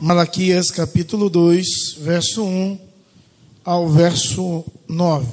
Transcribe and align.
Malaquias 0.00 0.70
capítulo 0.70 1.30
2, 1.30 1.94
verso 2.02 2.44
1 2.44 2.78
ao 3.64 3.88
verso 3.88 4.62
9. 4.86 5.26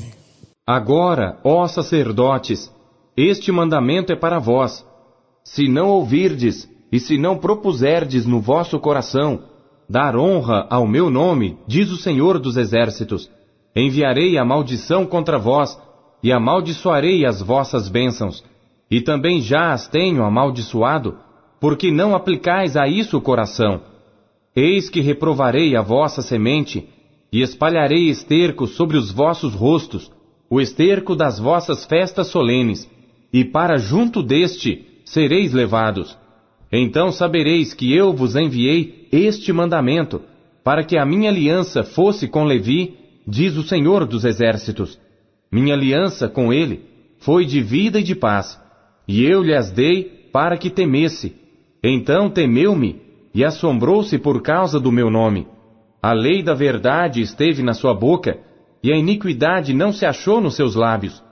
Agora, 0.65 1.37
ó 1.43 1.67
sacerdotes, 1.67 2.71
este 3.15 3.51
mandamento 3.51 4.13
é 4.13 4.15
para 4.15 4.39
vós. 4.39 4.85
Se 5.43 5.67
não 5.67 5.89
ouvirdes 5.89 6.69
e 6.89 6.97
se 6.97 7.17
não 7.17 7.37
propuserdes 7.37 8.25
no 8.25 8.39
vosso 8.39 8.79
coração 8.79 9.43
dar 9.89 10.15
honra 10.15 10.65
ao 10.69 10.87
meu 10.87 11.09
nome, 11.09 11.57
diz 11.67 11.91
o 11.91 11.97
Senhor 11.97 12.39
dos 12.39 12.55
Exércitos, 12.55 13.29
enviarei 13.75 14.37
a 14.37 14.45
maldição 14.45 15.05
contra 15.05 15.37
vós 15.37 15.77
e 16.23 16.31
amaldiçoarei 16.31 17.25
as 17.25 17.41
vossas 17.41 17.89
bênçãos. 17.89 18.41
E 18.89 19.01
também 19.01 19.41
já 19.41 19.73
as 19.73 19.89
tenho 19.89 20.23
amaldiçoado, 20.23 21.17
porque 21.59 21.91
não 21.91 22.15
aplicais 22.15 22.77
a 22.77 22.87
isso 22.87 23.17
o 23.17 23.21
coração. 23.21 23.92
Eis 24.55 24.89
que 24.89 25.01
reprovarei 25.01 25.75
a 25.75 25.81
vossa 25.81 26.21
semente, 26.21 26.87
e 27.31 27.41
espalharei 27.41 28.09
esterco 28.09 28.67
sobre 28.67 28.95
os 28.95 29.11
vossos 29.11 29.55
rostos, 29.55 30.11
o 30.47 30.61
esterco 30.61 31.15
das 31.15 31.39
vossas 31.39 31.83
festas 31.85 32.27
solenes, 32.27 32.87
e 33.31 33.43
para 33.43 33.77
junto 33.77 34.21
deste 34.21 34.85
sereis 35.03 35.51
levados. 35.51 36.15
Então 36.71 37.11
sabereis 37.11 37.73
que 37.73 37.91
eu 37.91 38.13
vos 38.13 38.35
enviei 38.35 39.07
este 39.11 39.51
mandamento, 39.51 40.21
para 40.63 40.83
que 40.83 40.97
a 40.97 41.05
minha 41.05 41.29
aliança 41.29 41.83
fosse 41.83 42.27
com 42.27 42.43
Levi, 42.43 42.95
diz 43.27 43.57
o 43.57 43.63
Senhor 43.63 44.05
dos 44.05 44.23
Exércitos. 44.23 44.99
Minha 45.51 45.73
aliança 45.73 46.29
com 46.29 46.53
ele 46.53 46.81
foi 47.19 47.45
de 47.45 47.61
vida 47.61 47.99
e 47.99 48.03
de 48.03 48.15
paz, 48.15 48.59
e 49.07 49.23
eu 49.23 49.41
lhes 49.41 49.71
dei 49.71 50.29
para 50.31 50.57
que 50.57 50.69
temesse. 50.69 51.35
Então 51.83 52.29
temeu-me 52.29 53.01
e 53.33 53.43
assombrou-se 53.43 54.17
por 54.19 54.41
causa 54.41 54.79
do 54.79 54.91
meu 54.91 55.09
nome. 55.09 55.47
A 56.01 56.13
lei 56.13 56.43
da 56.43 56.53
verdade 56.53 57.21
esteve 57.21 57.63
na 57.63 57.73
sua 57.73 57.93
boca, 57.93 58.37
e 58.83 58.91
a 58.91 58.97
iniquidade 58.97 59.73
não 59.73 59.91
se 59.93 60.05
achou 60.05 60.41
nos 60.41 60.55
seus 60.55 60.75
lábios. 60.75 61.23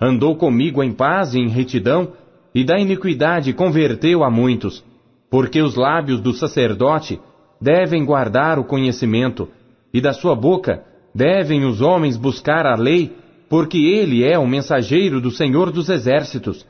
Andou 0.00 0.36
comigo 0.36 0.82
em 0.82 0.92
paz 0.92 1.34
e 1.34 1.38
em 1.38 1.48
retidão, 1.48 2.12
e 2.54 2.64
da 2.64 2.78
iniquidade 2.78 3.52
converteu 3.52 4.22
a 4.22 4.30
muitos. 4.30 4.84
Porque 5.30 5.60
os 5.60 5.74
lábios 5.74 6.20
do 6.20 6.32
sacerdote 6.32 7.18
devem 7.60 8.04
guardar 8.04 8.58
o 8.58 8.64
conhecimento, 8.64 9.48
e 9.92 10.00
da 10.00 10.12
sua 10.12 10.36
boca 10.36 10.84
devem 11.14 11.64
os 11.64 11.80
homens 11.80 12.16
buscar 12.16 12.66
a 12.66 12.76
lei, 12.76 13.16
porque 13.48 13.78
ele 13.78 14.22
é 14.22 14.38
o 14.38 14.46
mensageiro 14.46 15.20
do 15.20 15.30
Senhor 15.30 15.72
dos 15.72 15.88
Exércitos. 15.88 16.66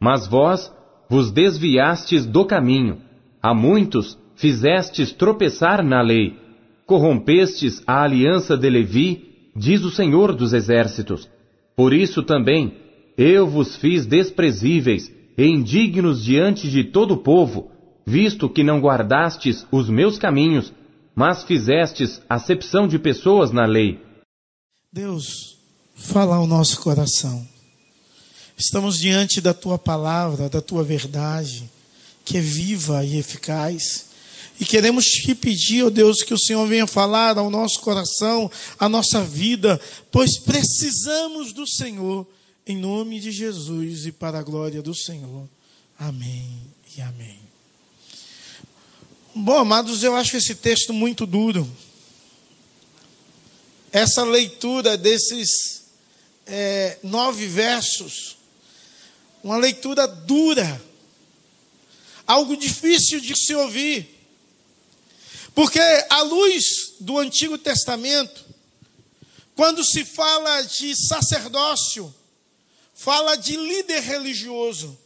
Mas 0.00 0.26
vós 0.26 0.72
vos 1.08 1.30
desviastes 1.32 2.24
do 2.24 2.44
caminho. 2.44 2.98
A 3.42 3.52
muitos 3.52 4.16
fizestes 4.40 5.12
tropeçar 5.12 5.84
na 5.84 6.00
lei, 6.00 6.34
corrompestes 6.86 7.82
a 7.86 8.02
aliança 8.02 8.56
de 8.56 8.68
Levi, 8.70 9.50
diz 9.54 9.84
o 9.84 9.90
Senhor 9.90 10.34
dos 10.34 10.52
Exércitos. 10.54 11.28
Por 11.76 11.92
isso 11.92 12.22
também 12.22 12.74
eu 13.18 13.46
vos 13.46 13.76
fiz 13.76 14.06
desprezíveis 14.06 15.12
e 15.36 15.44
indignos 15.44 16.24
diante 16.24 16.70
de 16.70 16.84
todo 16.84 17.14
o 17.14 17.18
povo, 17.18 17.70
visto 18.06 18.48
que 18.48 18.64
não 18.64 18.80
guardastes 18.80 19.66
os 19.70 19.90
meus 19.90 20.18
caminhos, 20.18 20.72
mas 21.14 21.44
fizestes 21.44 22.20
acepção 22.28 22.88
de 22.88 22.98
pessoas 22.98 23.52
na 23.52 23.66
lei. 23.66 24.00
Deus, 24.90 25.58
fala 25.94 26.36
ao 26.36 26.46
nosso 26.46 26.80
coração. 26.80 27.46
Estamos 28.56 28.98
diante 28.98 29.40
da 29.40 29.52
tua 29.52 29.78
palavra, 29.78 30.48
da 30.48 30.60
tua 30.60 30.82
verdade, 30.82 31.70
que 32.24 32.38
é 32.38 32.40
viva 32.40 33.04
e 33.04 33.18
eficaz 33.18 34.09
e 34.60 34.64
queremos 34.66 35.06
te 35.06 35.34
pedir, 35.34 35.84
ó 35.84 35.86
oh 35.86 35.90
Deus, 35.90 36.22
que 36.22 36.34
o 36.34 36.38
Senhor 36.38 36.66
venha 36.66 36.86
falar 36.86 37.38
ao 37.38 37.48
nosso 37.48 37.80
coração, 37.80 38.50
à 38.78 38.90
nossa 38.90 39.24
vida, 39.24 39.80
pois 40.12 40.38
precisamos 40.38 41.54
do 41.54 41.66
Senhor, 41.66 42.26
em 42.66 42.76
nome 42.76 43.18
de 43.18 43.32
Jesus 43.32 44.04
e 44.04 44.12
para 44.12 44.38
a 44.38 44.42
glória 44.42 44.82
do 44.82 44.94
Senhor. 44.94 45.48
Amém 45.98 46.60
e 46.94 47.00
amém. 47.00 47.40
Bom, 49.34 49.56
amados, 49.56 50.02
eu 50.02 50.14
acho 50.14 50.36
esse 50.36 50.54
texto 50.54 50.92
muito 50.92 51.24
duro. 51.24 51.66
Essa 53.90 54.24
leitura 54.24 54.98
desses 54.98 55.84
é, 56.46 56.98
nove 57.02 57.46
versos, 57.46 58.36
uma 59.42 59.56
leitura 59.56 60.06
dura, 60.06 60.82
algo 62.26 62.54
difícil 62.58 63.20
de 63.20 63.34
se 63.34 63.54
ouvir. 63.54 64.19
Porque 65.54 65.80
à 66.08 66.22
luz 66.22 66.94
do 67.00 67.18
Antigo 67.18 67.58
Testamento, 67.58 68.46
quando 69.54 69.84
se 69.84 70.04
fala 70.04 70.62
de 70.62 70.94
sacerdócio, 70.94 72.14
fala 72.94 73.36
de 73.36 73.56
líder 73.56 74.00
religioso. 74.00 74.98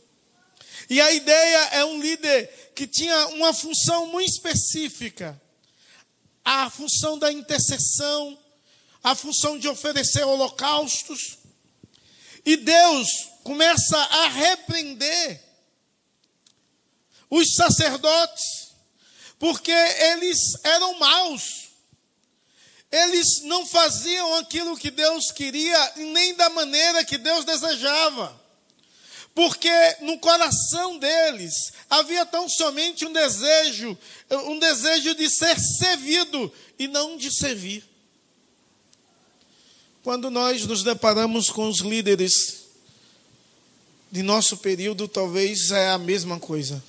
E 0.89 1.01
a 1.01 1.13
ideia 1.13 1.59
é 1.73 1.85
um 1.85 2.01
líder 2.01 2.73
que 2.75 2.87
tinha 2.87 3.29
uma 3.29 3.55
função 3.55 4.07
muito 4.07 4.31
específica: 4.31 5.41
a 6.45 6.69
função 6.69 7.19
da 7.19 7.33
intercessão, 7.33 8.39
a 9.03 9.15
função 9.15 9.59
de 9.59 9.69
oferecer 9.69 10.25
holocaustos. 10.25 11.39
E 12.45 12.57
Deus 12.57 13.09
começa 13.43 13.97
a 13.97 14.29
repreender 14.29 15.43
os 17.31 17.55
sacerdotes 17.55 18.64
porque 19.45 19.71
eles 19.71 20.39
eram 20.65 20.99
maus. 20.99 21.69
Eles 22.91 23.43
não 23.43 23.67
faziam 23.67 24.37
aquilo 24.37 24.75
que 24.75 24.91
Deus 24.91 25.31
queria, 25.33 25.93
nem 25.97 26.35
da 26.35 26.49
maneira 26.49 27.05
que 27.05 27.19
Deus 27.19 27.45
desejava. 27.45 28.41
Porque 29.35 29.69
no 30.01 30.19
coração 30.19 30.99
deles 30.99 31.53
havia 31.91 32.25
tão 32.25 32.49
somente 32.49 33.05
um 33.05 33.13
desejo, 33.13 33.99
um 34.47 34.59
desejo 34.59 35.15
de 35.15 35.29
ser 35.29 35.61
servido 35.61 36.51
e 36.79 36.89
não 36.89 37.19
de 37.19 37.31
servir. 37.31 37.85
Quando 40.03 40.31
nós 40.31 40.65
nos 40.65 40.83
deparamos 40.83 41.51
com 41.51 41.69
os 41.69 41.81
líderes 41.81 42.65
de 44.11 44.23
nosso 44.23 44.57
período, 44.57 45.07
talvez 45.07 45.71
é 45.71 45.91
a 45.91 45.99
mesma 45.99 46.41
coisa. 46.41 46.83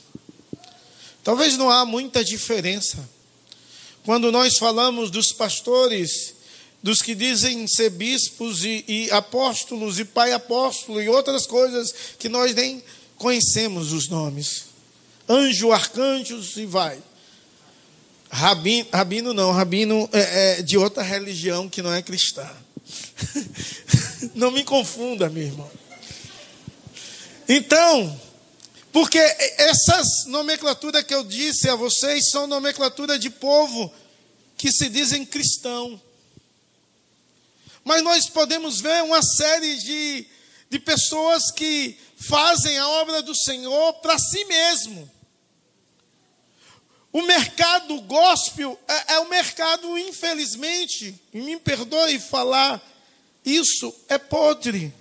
Talvez 1.26 1.58
não 1.58 1.72
há 1.72 1.84
muita 1.84 2.24
diferença. 2.24 3.10
Quando 4.04 4.32
nós 4.32 4.60
falamos 4.60 5.10
dos 5.10 5.32
pastores, 5.32 6.36
dos 6.84 7.02
que 7.02 7.16
dizem 7.16 7.66
ser 7.68 7.90
bispos 7.90 8.64
e, 8.64 8.86
e 8.88 9.10
apóstolos 9.10 9.98
e 9.98 10.06
pai 10.06 10.34
apóstolo 10.34 11.02
e 11.02 11.10
outras 11.10 11.48
coisas 11.48 11.92
que 12.20 12.30
nós 12.30 12.54
nem 12.54 12.84
conhecemos 13.18 13.92
os 13.92 14.08
nomes. 14.08 14.66
Anjo, 15.28 15.72
arcanjos 15.72 16.58
e 16.58 16.66
vai. 16.68 17.02
Rabino, 18.30 18.88
rabino 18.94 19.34
não, 19.34 19.52
rabino 19.52 20.08
é, 20.14 20.60
é 20.60 20.62
de 20.62 20.78
outra 20.78 21.02
religião 21.02 21.68
que 21.68 21.82
não 21.82 21.92
é 21.92 22.04
cristã. 22.04 22.48
não 24.36 24.52
me 24.52 24.64
confunda, 24.64 25.28
meu 25.28 25.42
irmão. 25.42 25.72
Então, 27.50 28.22
porque 28.96 29.20
essas 29.58 30.24
nomenclaturas 30.28 31.04
que 31.04 31.14
eu 31.14 31.22
disse 31.22 31.68
a 31.68 31.76
vocês 31.76 32.30
são 32.30 32.48
nomenclatura 32.48 33.20
de 33.20 33.30
povo 33.30 33.94
que 34.58 34.72
se 34.72 34.88
dizem 34.88 35.26
cristão. 35.26 36.02
Mas 37.84 38.02
nós 38.02 38.30
podemos 38.30 38.80
ver 38.80 39.04
uma 39.04 39.22
série 39.22 39.76
de, 39.80 40.26
de 40.70 40.80
pessoas 40.80 41.52
que 41.52 42.00
fazem 42.16 42.78
a 42.78 42.88
obra 42.88 43.22
do 43.22 43.36
Senhor 43.36 43.96
para 43.96 44.18
si 44.18 44.46
mesmo. 44.46 45.12
O 47.12 47.22
mercado 47.24 48.00
gospel 48.00 48.80
é, 48.88 49.16
é 49.16 49.20
o 49.20 49.28
mercado, 49.28 49.98
infelizmente, 49.98 51.22
me 51.34 51.60
perdoe 51.60 52.18
falar, 52.18 52.82
isso 53.44 53.94
é 54.08 54.18
podre. 54.18 54.94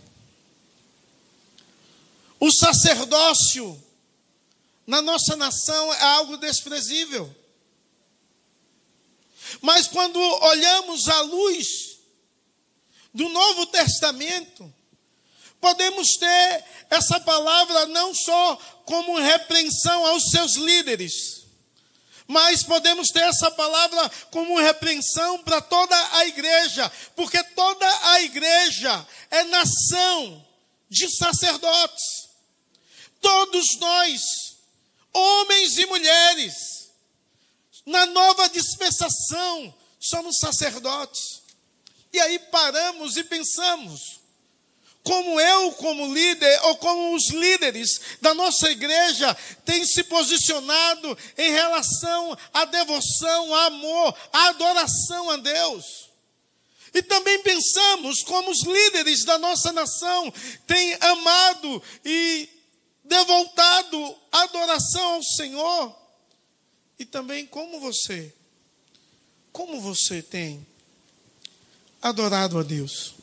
O 2.40 2.50
sacerdócio 2.50 3.83
na 4.86 5.00
nossa 5.00 5.36
nação 5.36 5.94
é 5.94 6.02
algo 6.02 6.36
desprezível. 6.36 7.34
Mas 9.60 9.86
quando 9.88 10.18
olhamos 10.18 11.08
à 11.08 11.20
luz 11.22 11.98
do 13.12 13.28
Novo 13.28 13.66
Testamento, 13.66 14.72
podemos 15.60 16.16
ter 16.16 16.64
essa 16.90 17.20
palavra 17.20 17.86
não 17.86 18.14
só 18.14 18.56
como 18.84 19.18
repreensão 19.18 20.06
aos 20.06 20.30
seus 20.30 20.56
líderes, 20.56 21.44
mas 22.26 22.62
podemos 22.62 23.10
ter 23.10 23.20
essa 23.20 23.50
palavra 23.50 24.10
como 24.30 24.58
repreensão 24.58 25.42
para 25.42 25.60
toda 25.60 25.96
a 26.18 26.26
igreja, 26.26 26.90
porque 27.14 27.42
toda 27.42 28.10
a 28.10 28.22
igreja 28.22 29.06
é 29.30 29.44
nação 29.44 30.44
de 30.88 31.08
sacerdotes. 31.08 32.28
Todos 33.20 33.76
nós 33.78 34.43
homens 35.14 35.78
e 35.78 35.86
mulheres, 35.86 36.74
Na 37.86 38.06
nova 38.06 38.48
dispensação, 38.48 39.74
somos 40.00 40.38
sacerdotes. 40.38 41.42
E 42.10 42.18
aí 42.18 42.38
paramos 42.38 43.16
e 43.18 43.24
pensamos: 43.24 44.20
como 45.02 45.38
eu, 45.38 45.72
como 45.72 46.12
líder, 46.14 46.60
ou 46.64 46.76
como 46.76 47.14
os 47.14 47.28
líderes 47.28 48.00
da 48.22 48.32
nossa 48.32 48.70
igreja, 48.70 49.34
têm 49.64 49.84
se 49.84 50.02
posicionado 50.04 51.16
em 51.36 51.52
relação 51.52 52.36
à 52.54 52.64
devoção, 52.64 53.54
ao 53.54 53.66
amor, 53.66 54.16
à 54.32 54.48
adoração 54.48 55.30
a 55.30 55.36
Deus. 55.36 56.10
E 56.94 57.02
também 57.02 57.42
pensamos 57.42 58.22
como 58.22 58.50
os 58.50 58.62
líderes 58.62 59.24
da 59.24 59.36
nossa 59.36 59.72
nação 59.72 60.32
têm 60.66 60.96
amado 61.00 61.82
e 62.04 62.48
devoltado 63.04 64.16
adoração 64.32 65.14
ao 65.14 65.22
Senhor. 65.22 65.96
E 66.98 67.04
também 67.04 67.46
como 67.46 67.80
você, 67.80 68.32
como 69.52 69.80
você 69.80 70.22
tem 70.22 70.66
adorado 72.00 72.58
a 72.58 72.62
Deus? 72.62 73.14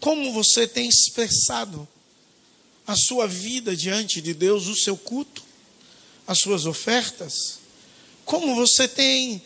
Como 0.00 0.32
você 0.32 0.66
tem 0.66 0.88
expressado 0.88 1.86
a 2.86 2.96
sua 2.96 3.26
vida 3.26 3.76
diante 3.76 4.20
de 4.20 4.32
Deus, 4.32 4.66
o 4.66 4.76
seu 4.76 4.96
culto, 4.96 5.44
as 6.26 6.38
suas 6.38 6.64
ofertas? 6.64 7.60
Como 8.24 8.54
você 8.54 8.88
tem 8.88 9.42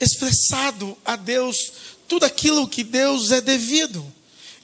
expressado 0.00 0.96
a 1.04 1.16
Deus 1.16 1.72
tudo 2.06 2.24
aquilo 2.24 2.68
que 2.68 2.84
Deus 2.84 3.32
é 3.32 3.40
devido? 3.40 4.04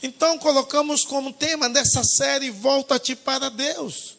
Então, 0.02 0.37
colocamos 0.38 1.04
como 1.04 1.32
tema 1.32 1.69
dessa 1.70 2.02
série 2.02 2.50
Volta-te 2.50 3.14
para 3.14 3.49
Deus. 3.49 4.16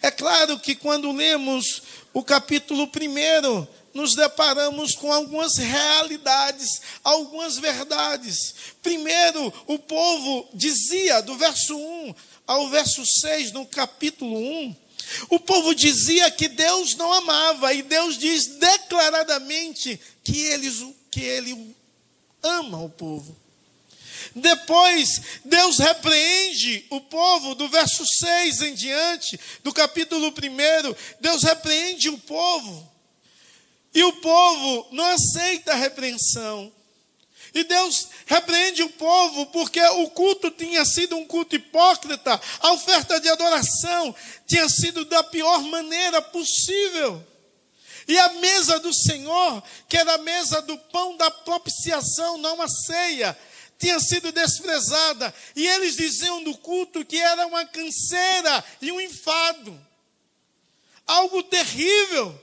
É 0.00 0.10
claro 0.10 0.58
que 0.58 0.74
quando 0.74 1.12
lemos 1.12 1.82
o 2.12 2.24
capítulo 2.24 2.88
primeiro, 2.88 3.68
nos 3.92 4.14
deparamos 4.14 4.94
com 4.94 5.12
algumas 5.12 5.56
realidades, 5.56 6.80
algumas 7.04 7.58
verdades. 7.58 8.54
Primeiro, 8.82 9.52
o 9.66 9.78
povo 9.78 10.48
dizia, 10.54 11.20
do 11.20 11.36
verso 11.36 11.76
1 11.76 12.14
ao 12.46 12.68
verso 12.68 13.04
6, 13.04 13.52
no 13.52 13.66
capítulo 13.66 14.38
1, 14.38 14.76
o 15.30 15.38
povo 15.38 15.74
dizia 15.74 16.30
que 16.30 16.48
Deus 16.48 16.94
não 16.96 17.12
amava, 17.12 17.72
e 17.72 17.82
Deus 17.82 18.18
diz 18.18 18.46
declaradamente 18.58 20.00
que, 20.24 20.40
eles, 20.46 20.84
que 21.10 21.20
ele 21.20 21.76
ama 22.42 22.82
o 22.82 22.88
povo. 22.88 23.36
Depois, 24.36 25.22
Deus 25.46 25.78
repreende 25.78 26.84
o 26.90 27.00
povo, 27.00 27.54
do 27.54 27.68
verso 27.68 28.04
6 28.06 28.60
em 28.62 28.74
diante, 28.74 29.40
do 29.64 29.72
capítulo 29.72 30.28
1, 30.28 30.32
Deus 31.18 31.42
repreende 31.42 32.10
o 32.10 32.18
povo 32.18 32.92
e 33.94 34.04
o 34.04 34.12
povo 34.12 34.88
não 34.92 35.06
aceita 35.06 35.72
a 35.72 35.76
repreensão. 35.76 36.70
E 37.54 37.64
Deus 37.64 38.08
repreende 38.26 38.82
o 38.82 38.90
povo 38.90 39.46
porque 39.46 39.80
o 39.80 40.10
culto 40.10 40.50
tinha 40.50 40.84
sido 40.84 41.16
um 41.16 41.24
culto 41.24 41.56
hipócrita, 41.56 42.38
a 42.60 42.72
oferta 42.72 43.18
de 43.18 43.30
adoração 43.30 44.14
tinha 44.46 44.68
sido 44.68 45.06
da 45.06 45.22
pior 45.22 45.62
maneira 45.62 46.20
possível. 46.20 47.26
E 48.06 48.18
a 48.18 48.34
mesa 48.34 48.78
do 48.80 48.92
Senhor, 48.92 49.62
que 49.88 49.96
era 49.96 50.16
a 50.16 50.18
mesa 50.18 50.60
do 50.60 50.76
pão 50.76 51.16
da 51.16 51.30
propiciação, 51.30 52.36
não 52.36 52.60
a 52.60 52.68
ceia, 52.68 53.36
tinha 53.78 53.98
sido 54.00 54.32
desprezada. 54.32 55.34
E 55.54 55.66
eles 55.66 55.96
diziam 55.96 56.42
do 56.42 56.56
culto 56.58 57.04
que 57.04 57.16
era 57.16 57.46
uma 57.46 57.64
canseira 57.64 58.64
e 58.80 58.90
um 58.92 59.00
enfado. 59.00 59.78
Algo 61.06 61.42
terrível. 61.42 62.42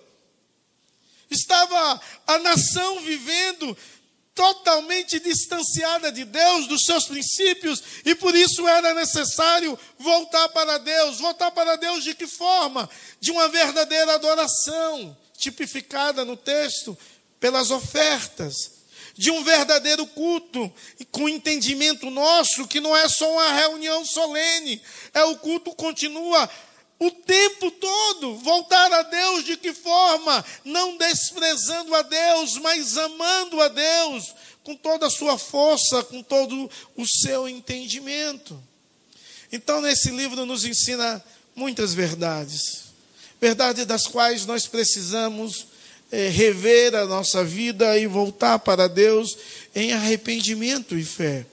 Estava 1.29 2.01
a 2.27 2.37
nação 2.39 2.99
vivendo 3.01 3.75
totalmente 4.35 5.19
distanciada 5.19 6.11
de 6.11 6.25
Deus, 6.25 6.67
dos 6.67 6.85
seus 6.85 7.05
princípios, 7.05 7.83
e 8.03 8.15
por 8.15 8.33
isso 8.35 8.67
era 8.67 8.93
necessário 8.93 9.77
voltar 9.97 10.49
para 10.49 10.77
Deus. 10.79 11.19
Voltar 11.19 11.51
para 11.51 11.75
Deus 11.75 12.03
de 12.03 12.15
que 12.15 12.27
forma? 12.27 12.89
De 13.19 13.31
uma 13.31 13.47
verdadeira 13.47 14.15
adoração, 14.15 15.15
tipificada 15.37 16.25
no 16.25 16.35
texto 16.35 16.97
pelas 17.39 17.71
ofertas. 17.71 18.82
De 19.15 19.29
um 19.29 19.43
verdadeiro 19.43 20.07
culto, 20.07 20.73
com 21.11 21.29
entendimento 21.29 22.09
nosso, 22.09 22.67
que 22.67 22.79
não 22.79 22.95
é 22.95 23.07
só 23.07 23.31
uma 23.31 23.51
reunião 23.53 24.03
solene, 24.03 24.81
é 25.13 25.23
o 25.23 25.37
culto 25.37 25.73
continua 25.75 26.49
o 26.99 27.11
tempo 27.11 27.69
todo. 27.71 28.35
Voltar 28.37 28.91
a 28.91 29.03
Deus 29.03 29.45
de 29.45 29.57
que 29.57 29.73
forma? 29.73 30.43
Não 30.63 30.97
desprezando 30.97 31.93
a 31.93 32.01
Deus, 32.01 32.57
mas 32.57 32.97
amando 32.97 33.61
a 33.61 33.67
Deus 33.67 34.33
com 34.63 34.75
toda 34.75 35.07
a 35.07 35.11
sua 35.11 35.37
força, 35.37 36.03
com 36.03 36.23
todo 36.23 36.69
o 36.95 37.05
seu 37.05 37.47
entendimento. 37.47 38.61
Então, 39.51 39.81
nesse 39.81 40.09
livro 40.09 40.45
nos 40.45 40.65
ensina 40.65 41.23
muitas 41.55 41.93
verdades, 41.93 42.85
verdades 43.39 43.85
das 43.85 44.07
quais 44.07 44.45
nós 44.45 44.65
precisamos 44.65 45.67
é, 46.13 46.29
rever 46.29 46.93
a 46.93 47.07
nossa 47.07 47.43
vida 47.43 47.97
e 47.97 48.05
voltar 48.05 48.59
para 48.59 48.87
Deus 48.87 49.35
em 49.73 49.93
arrependimento 49.93 50.95
e 50.95 51.03
fé. 51.03 51.43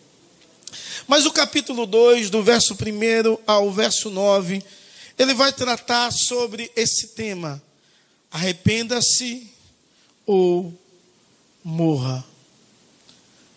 Mas 1.09 1.25
o 1.25 1.33
capítulo 1.33 1.87
2, 1.87 2.29
do 2.29 2.43
verso 2.43 2.75
1 2.75 3.39
ao 3.47 3.73
verso 3.73 4.11
9, 4.11 4.63
ele 5.19 5.33
vai 5.33 5.51
tratar 5.51 6.13
sobre 6.13 6.71
esse 6.77 7.09
tema: 7.09 7.61
arrependa-se 8.31 9.51
ou 10.27 10.79
morra. 11.65 12.23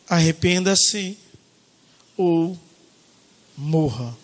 Arrependa-se 0.07 1.17
ou 2.15 2.57
morra. 3.57 4.17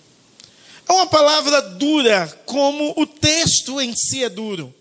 É 0.87 0.93
uma 0.93 1.07
palavra 1.07 1.61
dura, 1.61 2.25
como 2.45 2.93
o 2.95 3.05
texto 3.05 3.81
em 3.81 3.93
si 3.93 4.23
é 4.23 4.29
duro. 4.29 4.73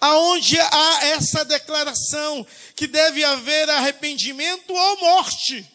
Aonde 0.00 0.58
há 0.60 1.06
essa 1.06 1.44
declaração 1.44 2.46
que 2.74 2.86
deve 2.86 3.24
haver 3.24 3.68
arrependimento 3.70 4.72
ou 4.72 5.00
morte. 5.00 5.70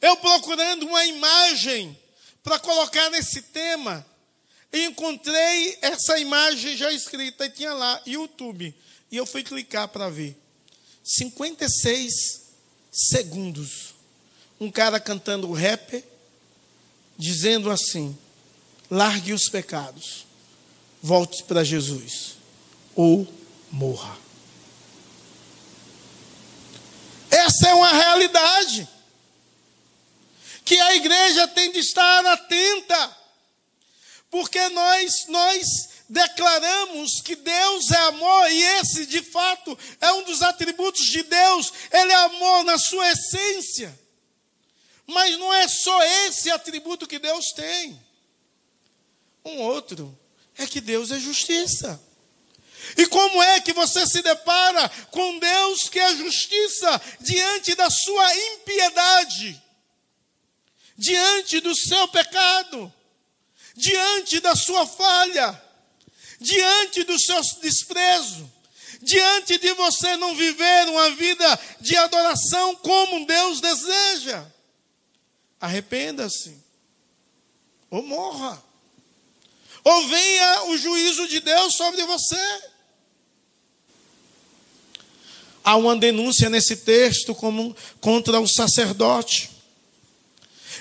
Eu 0.00 0.16
procurando 0.16 0.86
uma 0.86 1.04
imagem 1.04 1.98
para 2.42 2.58
colocar 2.58 3.10
nesse 3.10 3.42
tema, 3.42 4.06
encontrei 4.72 5.76
essa 5.82 6.18
imagem 6.18 6.76
já 6.76 6.92
escrita 6.92 7.46
e 7.46 7.50
tinha 7.50 7.72
lá, 7.74 8.00
YouTube. 8.06 8.74
E 9.10 9.16
eu 9.16 9.26
fui 9.26 9.42
clicar 9.42 9.88
para 9.88 10.08
ver. 10.08 10.36
56 11.02 12.12
segundos. 12.92 13.94
Um 14.60 14.70
cara 14.70 15.00
cantando 15.00 15.50
rap, 15.52 16.04
dizendo 17.16 17.70
assim: 17.70 18.16
largue 18.90 19.32
os 19.32 19.48
pecados, 19.48 20.26
volte 21.02 21.42
para 21.44 21.64
Jesus, 21.64 22.36
ou 22.94 23.26
morra. 23.70 24.18
Essa 27.30 27.68
é 27.68 27.74
uma 27.74 27.92
realidade 27.92 28.88
que 30.64 30.78
a 30.78 30.94
igreja 30.96 31.48
tem 31.48 31.72
de 31.72 31.78
estar 31.78 32.26
atenta, 32.26 33.16
porque 34.30 34.68
nós, 34.68 35.26
nós 35.28 35.88
declaramos 36.08 37.20
que 37.20 37.36
Deus 37.36 37.90
é 37.90 37.98
amor 37.98 38.50
e 38.50 38.62
esse, 38.62 39.06
de 39.06 39.22
fato, 39.22 39.78
é 40.00 40.12
um 40.12 40.24
dos 40.24 40.42
atributos 40.42 41.06
de 41.06 41.22
Deus, 41.22 41.72
Ele 41.90 42.12
é 42.12 42.16
amor 42.16 42.64
na 42.64 42.78
sua 42.78 43.10
essência. 43.12 43.98
Mas 45.06 45.38
não 45.38 45.52
é 45.54 45.66
só 45.66 46.02
esse 46.26 46.50
atributo 46.50 47.06
que 47.06 47.18
Deus 47.18 47.52
tem. 47.52 47.98
Um 49.42 49.58
outro 49.62 50.18
é 50.58 50.66
que 50.66 50.80
Deus 50.80 51.10
é 51.10 51.18
justiça. 51.18 51.98
E 52.96 53.06
como 53.06 53.42
é 53.42 53.60
que 53.60 53.72
você 53.72 54.06
se 54.06 54.20
depara 54.20 54.88
com 55.10 55.38
Deus 55.38 55.88
que 55.88 55.98
é 55.98 56.16
justiça 56.16 57.00
diante 57.20 57.74
da 57.74 57.88
sua 57.88 58.36
impiedade? 58.36 59.62
diante 60.98 61.60
do 61.60 61.74
seu 61.76 62.08
pecado, 62.08 62.92
diante 63.76 64.40
da 64.40 64.56
sua 64.56 64.84
falha, 64.84 65.62
diante 66.40 67.04
do 67.04 67.16
seu 67.20 67.40
desprezo, 67.62 68.52
diante 69.00 69.58
de 69.58 69.72
você 69.74 70.16
não 70.16 70.34
viver 70.34 70.88
uma 70.88 71.10
vida 71.12 71.60
de 71.80 71.96
adoração 71.96 72.74
como 72.76 73.24
Deus 73.24 73.60
deseja. 73.60 74.44
Arrependa-se, 75.60 76.60
ou 77.88 78.02
morra, 78.02 78.62
ou 79.88 80.06
venha 80.06 80.64
o 80.64 80.76
juízo 80.76 81.26
de 81.28 81.40
Deus 81.40 81.74
sobre 81.74 82.04
você. 82.04 82.60
Há 85.64 85.76
uma 85.76 85.96
denúncia 85.96 86.50
nesse 86.50 86.76
texto 86.76 87.34
como 87.34 87.74
contra 87.98 88.38
o 88.38 88.46
sacerdote. 88.46 89.50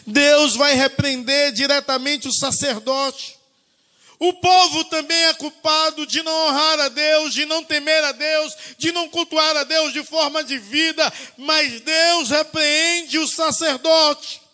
Deus 0.06 0.56
vai 0.56 0.74
repreender 0.74 1.54
diretamente 1.54 2.28
o 2.28 2.34
sacerdote. 2.34 3.38
O 4.20 4.34
povo 4.34 4.84
também 4.86 5.24
é 5.26 5.34
culpado 5.36 6.06
de 6.06 6.22
não 6.22 6.48
honrar 6.48 6.80
a 6.82 6.90
Deus, 6.90 7.34
de 7.34 7.46
não 7.46 7.64
temer 7.64 8.04
a 8.04 8.12
Deus, 8.12 8.54
de 8.78 8.92
não 8.92 9.08
cultuar 9.08 9.56
a 9.56 9.64
Deus 9.64 9.94
de 9.94 10.04
forma 10.04 10.44
de 10.44 10.58
vida, 10.58 11.14
mas 11.38 11.80
Deus 11.80 12.30
repreende 12.30 13.20
o 13.20 13.28
sacerdote. 13.28 14.47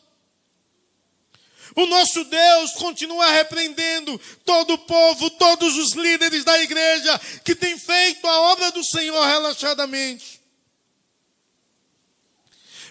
O 1.76 1.86
nosso 1.88 2.24
Deus 2.26 2.72
continua 2.74 3.32
repreendendo 3.32 4.20
todo 4.46 4.74
o 4.74 4.78
povo, 4.78 5.30
todos 5.32 5.76
os 5.78 5.94
líderes 5.94 6.44
da 6.44 6.60
igreja 6.62 7.20
que 7.44 7.56
têm 7.56 7.78
feito 7.78 8.28
a 8.28 8.42
obra 8.52 8.72
do 8.72 8.84
Senhor 8.84 9.26
relaxadamente. 9.26 10.42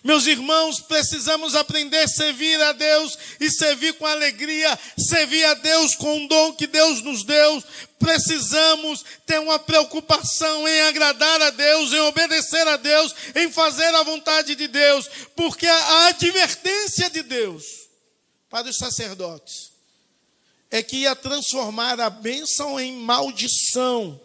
Meus 0.02 0.26
irmãos, 0.26 0.80
precisamos 0.80 1.54
aprender 1.54 1.98
a 1.98 2.08
servir 2.08 2.60
a 2.60 2.72
Deus 2.72 3.16
e 3.38 3.48
servir 3.48 3.92
com 3.94 4.04
alegria, 4.04 4.76
servir 4.98 5.44
a 5.44 5.54
Deus 5.54 5.94
com 5.94 6.24
o 6.24 6.28
dom 6.28 6.52
que 6.54 6.66
Deus 6.66 7.02
nos 7.02 7.22
deu. 7.22 7.62
Precisamos 8.00 9.04
ter 9.24 9.38
uma 9.38 9.60
preocupação 9.60 10.66
em 10.66 10.80
agradar 10.82 11.40
a 11.42 11.50
Deus, 11.50 11.92
em 11.92 12.00
obedecer 12.00 12.66
a 12.66 12.76
Deus, 12.76 13.14
em 13.36 13.52
fazer 13.52 13.94
a 13.94 14.02
vontade 14.02 14.56
de 14.56 14.66
Deus, 14.66 15.08
porque 15.36 15.68
a 15.68 16.06
advertência 16.06 17.08
de 17.08 17.22
Deus 17.22 17.81
para 18.52 18.68
os 18.68 18.76
sacerdotes 18.76 19.72
é 20.70 20.82
que 20.82 20.98
ia 20.98 21.16
transformar 21.16 21.98
a 21.98 22.10
bênção 22.10 22.78
em 22.78 22.92
maldição. 22.92 24.20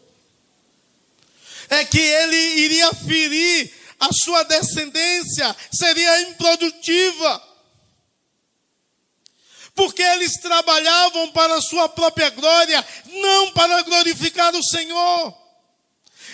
É 1.69 1.85
que 1.85 1.97
ele 1.97 2.35
iria 2.59 2.93
ferir 2.93 3.73
a 3.97 4.09
sua 4.11 4.43
descendência 4.43 5.55
seria 5.71 6.21
improdutiva. 6.23 7.43
Porque 9.73 10.01
eles 10.01 10.33
trabalhavam 10.41 11.31
para 11.31 11.55
a 11.55 11.61
sua 11.61 11.87
própria 11.87 12.29
glória, 12.29 12.85
não 13.05 13.51
para 13.53 13.81
glorificar 13.83 14.53
o 14.53 14.63
Senhor. 14.63 15.46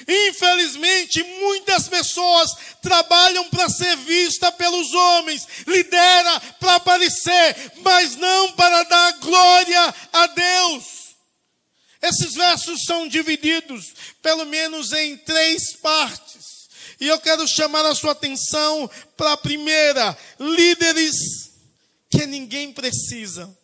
Infelizmente, 0.07 1.23
muitas 1.23 1.87
pessoas 1.87 2.51
trabalham 2.81 3.49
para 3.49 3.69
ser 3.69 3.95
vista 3.97 4.51
pelos 4.51 4.93
homens, 4.93 5.47
lidera 5.65 6.39
para 6.59 6.75
aparecer, 6.75 7.73
mas 7.77 8.15
não 8.15 8.51
para 8.53 8.83
dar 8.83 9.11
glória 9.19 9.95
a 10.11 10.27
Deus. 10.27 10.83
Esses 12.01 12.33
versos 12.33 12.83
são 12.83 13.07
divididos, 13.07 13.93
pelo 14.21 14.45
menos 14.45 14.91
em 14.91 15.15
três 15.17 15.73
partes. 15.73 16.67
E 16.99 17.07
eu 17.07 17.19
quero 17.19 17.47
chamar 17.47 17.85
a 17.85 17.95
sua 17.95 18.11
atenção 18.11 18.89
para 19.15 19.33
a 19.33 19.37
primeira: 19.37 20.17
líderes 20.39 21.51
que 22.09 22.25
ninguém 22.25 22.73
precisa. 22.73 23.57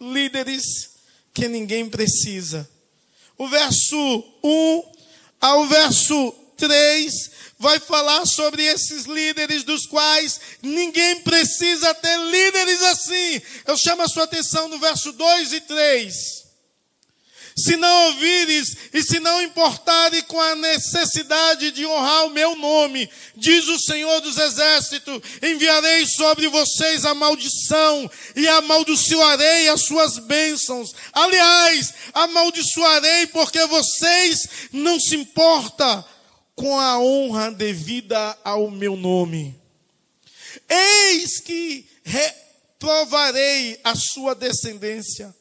Líderes 0.00 0.90
que 1.32 1.48
ninguém 1.48 1.88
precisa. 1.88 2.68
O 3.36 3.48
verso 3.48 3.96
1 4.42 4.93
ao 5.44 5.66
verso 5.66 6.34
3 6.56 7.30
vai 7.58 7.78
falar 7.78 8.24
sobre 8.24 8.62
esses 8.62 9.04
líderes 9.04 9.62
dos 9.62 9.84
quais 9.84 10.40
ninguém 10.62 11.20
precisa 11.20 11.92
ter 11.92 12.16
líderes 12.16 12.82
assim. 12.84 13.42
Eu 13.66 13.76
chamo 13.76 14.00
a 14.00 14.08
sua 14.08 14.24
atenção 14.24 14.68
no 14.68 14.78
verso 14.78 15.12
2 15.12 15.52
e 15.52 15.60
3 15.60 16.43
se 17.56 17.76
não 17.76 18.06
ouvires 18.06 18.76
e 18.92 19.00
se 19.00 19.20
não 19.20 19.40
importares 19.40 20.22
com 20.22 20.40
a 20.40 20.56
necessidade 20.56 21.70
de 21.70 21.86
honrar 21.86 22.26
o 22.26 22.30
meu 22.30 22.56
nome, 22.56 23.08
diz 23.36 23.68
o 23.68 23.78
Senhor 23.78 24.20
dos 24.20 24.36
Exércitos, 24.36 25.20
enviarei 25.40 26.04
sobre 26.04 26.48
vocês 26.48 27.04
a 27.04 27.14
maldição 27.14 28.10
e 28.34 28.48
amaldiçoarei 28.48 29.68
as 29.68 29.82
suas 29.82 30.18
bênçãos. 30.18 30.92
Aliás, 31.12 31.94
amaldiçoarei 32.12 33.28
porque 33.28 33.64
vocês 33.66 34.48
não 34.72 34.98
se 34.98 35.14
importam 35.14 36.04
com 36.56 36.78
a 36.78 36.98
honra 36.98 37.52
devida 37.52 38.36
ao 38.42 38.68
meu 38.68 38.96
nome. 38.96 39.56
Eis 40.68 41.40
que 41.40 41.88
reprovarei 42.02 43.78
a 43.84 43.94
sua 43.94 44.34
descendência 44.34 45.32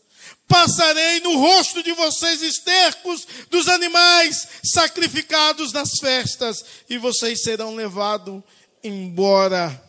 Passarei 0.53 1.19
no 1.22 1.36
rosto 1.39 1.81
de 1.81 1.91
vocês 1.93 2.43
estercos 2.43 3.27
dos 3.50 3.67
animais 3.67 4.48
sacrificados 4.63 5.74
nas 5.74 5.98
festas, 5.98 6.63
e 6.88 6.95
vocês 7.00 7.41
serão 7.41 7.74
levados 7.74 8.39
embora 8.83 9.83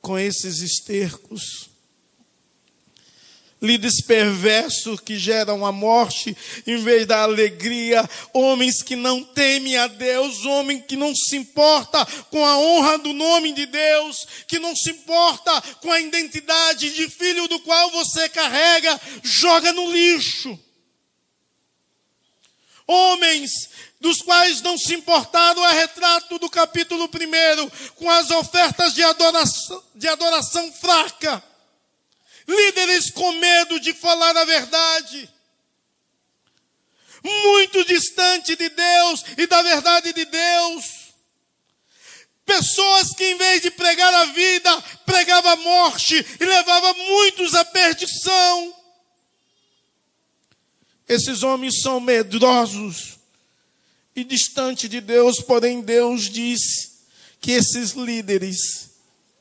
com 0.00 0.18
esses 0.18 0.62
estercos 0.62 1.67
líderes 3.60 4.00
perversos 4.00 5.00
que 5.00 5.18
geram 5.18 5.66
a 5.66 5.72
morte 5.72 6.36
em 6.66 6.78
vez 6.78 7.06
da 7.06 7.22
alegria, 7.22 8.08
homens 8.32 8.82
que 8.82 8.94
não 8.94 9.22
temem 9.22 9.76
a 9.76 9.86
Deus, 9.86 10.44
homem 10.44 10.80
que 10.80 10.96
não 10.96 11.14
se 11.14 11.36
importa 11.36 12.06
com 12.30 12.44
a 12.44 12.56
honra 12.58 12.98
do 12.98 13.12
nome 13.12 13.52
de 13.52 13.66
Deus, 13.66 14.26
que 14.46 14.58
não 14.58 14.74
se 14.76 14.90
importa 14.90 15.60
com 15.80 15.90
a 15.90 16.00
identidade 16.00 16.90
de 16.90 17.08
filho 17.08 17.48
do 17.48 17.58
qual 17.60 17.90
você 17.90 18.28
carrega, 18.28 19.00
joga 19.22 19.72
no 19.72 19.90
lixo. 19.90 20.58
Homens 22.86 23.50
dos 24.00 24.22
quais 24.22 24.62
não 24.62 24.78
se 24.78 24.94
importaram 24.94 25.66
é 25.66 25.74
retrato 25.74 26.38
do 26.38 26.48
capítulo 26.48 27.04
1, 27.04 27.94
com 27.96 28.08
as 28.08 28.30
ofertas 28.30 28.94
de 28.94 29.02
adoração, 29.02 29.82
de 29.94 30.06
adoração 30.06 30.72
fraca 30.72 31.42
líderes 32.48 33.10
com 33.10 33.30
medo 33.32 33.78
de 33.78 33.92
falar 33.92 34.34
a 34.34 34.44
verdade, 34.44 35.30
muito 37.22 37.84
distante 37.84 38.56
de 38.56 38.68
Deus 38.70 39.24
e 39.36 39.46
da 39.46 39.60
verdade 39.60 40.12
de 40.14 40.24
Deus. 40.24 40.84
Pessoas 42.46 43.12
que, 43.14 43.24
em 43.24 43.36
vez 43.36 43.60
de 43.60 43.70
pregar 43.70 44.12
a 44.14 44.24
vida, 44.26 44.80
pregava 45.04 45.52
a 45.52 45.56
morte 45.56 46.14
e 46.40 46.44
levava 46.44 46.94
muitos 46.94 47.54
à 47.54 47.62
perdição. 47.62 48.74
Esses 51.06 51.42
homens 51.42 51.82
são 51.82 52.00
medrosos 52.00 53.18
e 54.16 54.24
distantes 54.24 54.88
de 54.88 55.00
Deus, 55.00 55.40
porém 55.40 55.82
Deus 55.82 56.30
diz 56.30 56.60
que 57.40 57.52
esses 57.52 57.90
líderes 57.90 58.90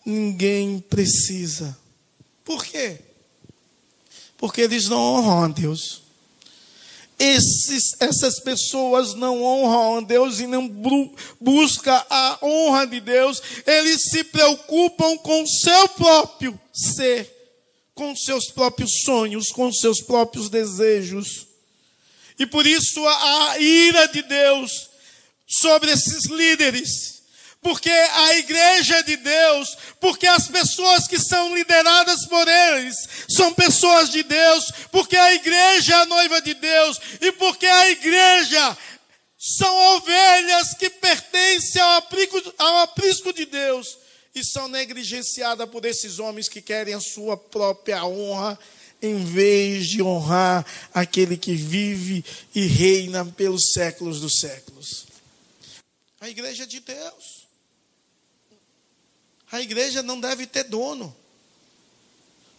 ninguém 0.05 0.79
precisa. 0.79 1.86
Por 2.47 2.63
quê? 2.63 2.97
Porque 4.37 4.61
eles 4.61 4.87
não 4.87 4.97
honram 4.97 5.43
a 5.43 5.47
Deus. 5.49 6.01
Esses, 7.19 7.99
essas 7.99 8.39
pessoas 8.39 9.15
não 9.15 9.43
honram 9.43 9.97
a 9.97 10.01
Deus 10.01 10.39
e 10.39 10.47
não 10.47 10.65
buscam 11.41 12.01
a 12.09 12.39
honra 12.41 12.87
de 12.87 13.01
Deus, 13.01 13.41
eles 13.65 14.03
se 14.03 14.23
preocupam 14.23 15.17
com 15.17 15.43
o 15.43 15.47
seu 15.47 15.89
próprio 15.89 16.57
ser, 16.71 17.29
com 17.93 18.15
seus 18.15 18.49
próprios 18.49 19.01
sonhos, 19.01 19.49
com 19.49 19.69
seus 19.73 19.99
próprios 19.99 20.47
desejos. 20.47 21.47
E 22.39 22.45
por 22.45 22.65
isso 22.65 23.05
a, 23.05 23.51
a 23.51 23.59
ira 23.59 24.07
de 24.07 24.21
Deus 24.21 24.89
sobre 25.45 25.91
esses 25.91 26.27
líderes 26.27 27.16
porque 27.67 27.89
a 27.89 28.37
igreja 28.37 28.95
é 28.99 29.03
de 29.03 29.17
Deus, 29.17 29.77
porque 29.99 30.25
as 30.25 30.47
pessoas 30.47 31.05
que 31.05 31.19
são 31.19 31.53
lideradas 31.53 32.25
por 32.25 32.47
eles 32.47 32.95
são 33.27 33.53
pessoas 33.53 34.09
de 34.09 34.23
Deus, 34.23 34.71
porque 34.89 35.17
a 35.17 35.33
igreja 35.33 35.93
é 35.93 35.97
a 35.97 36.05
noiva 36.05 36.41
de 36.41 36.53
Deus 36.53 36.97
e 37.19 37.29
porque 37.33 37.65
a 37.65 37.89
igreja 37.89 38.77
são 39.37 39.75
ovelhas 39.97 40.75
que 40.75 40.89
pertencem 40.89 41.81
ao 41.81 41.97
aprisco, 41.97 42.53
ao 42.57 42.77
aprisco 42.77 43.33
de 43.33 43.45
Deus 43.45 43.97
e 44.33 44.45
são 44.45 44.69
negligenciadas 44.69 45.69
por 45.69 45.83
esses 45.83 46.19
homens 46.19 46.47
que 46.47 46.61
querem 46.61 46.93
a 46.93 47.01
sua 47.01 47.35
própria 47.35 48.05
honra 48.05 48.57
em 49.01 49.25
vez 49.25 49.87
de 49.87 50.01
honrar 50.01 50.65
aquele 50.93 51.35
que 51.35 51.53
vive 51.53 52.23
e 52.55 52.65
reina 52.65 53.25
pelos 53.25 53.73
séculos 53.73 54.21
dos 54.21 54.39
séculos. 54.39 55.05
A 56.21 56.29
igreja 56.29 56.63
é 56.63 56.65
de 56.65 56.79
Deus. 56.79 57.36
A 59.51 59.61
igreja 59.61 60.03
não 60.03 60.19
deve 60.19 60.45
ter 60.45 60.63
dono, 60.63 61.15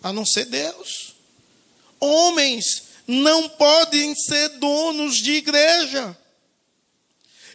a 0.02 0.12
não 0.12 0.24
ser 0.24 0.46
Deus. 0.46 1.14
Homens 2.00 2.84
não 3.06 3.48
podem 3.48 4.14
ser 4.14 4.48
donos 4.58 5.16
de 5.16 5.32
igreja. 5.32 6.16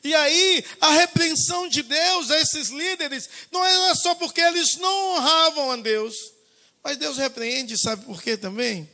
E 0.04 0.14
aí, 0.14 0.66
a 0.82 0.92
repreensão 0.92 1.68
de 1.70 1.82
Deus 1.82 2.30
a 2.30 2.40
esses 2.42 2.70
líderes 2.70 3.30
não 3.52 3.64
é 3.64 3.96
só 3.96 4.14
porque 4.16 4.42
eles 4.42 4.76
não 4.76 5.16
honravam 5.16 5.72
a 5.72 5.78
Deus, 5.78 6.14
mas 6.84 6.98
Deus 6.98 7.18
repreende, 7.18 7.78
sabe 7.78 8.04
por 8.04 8.22
quê 8.22 8.36
também? 8.36 8.90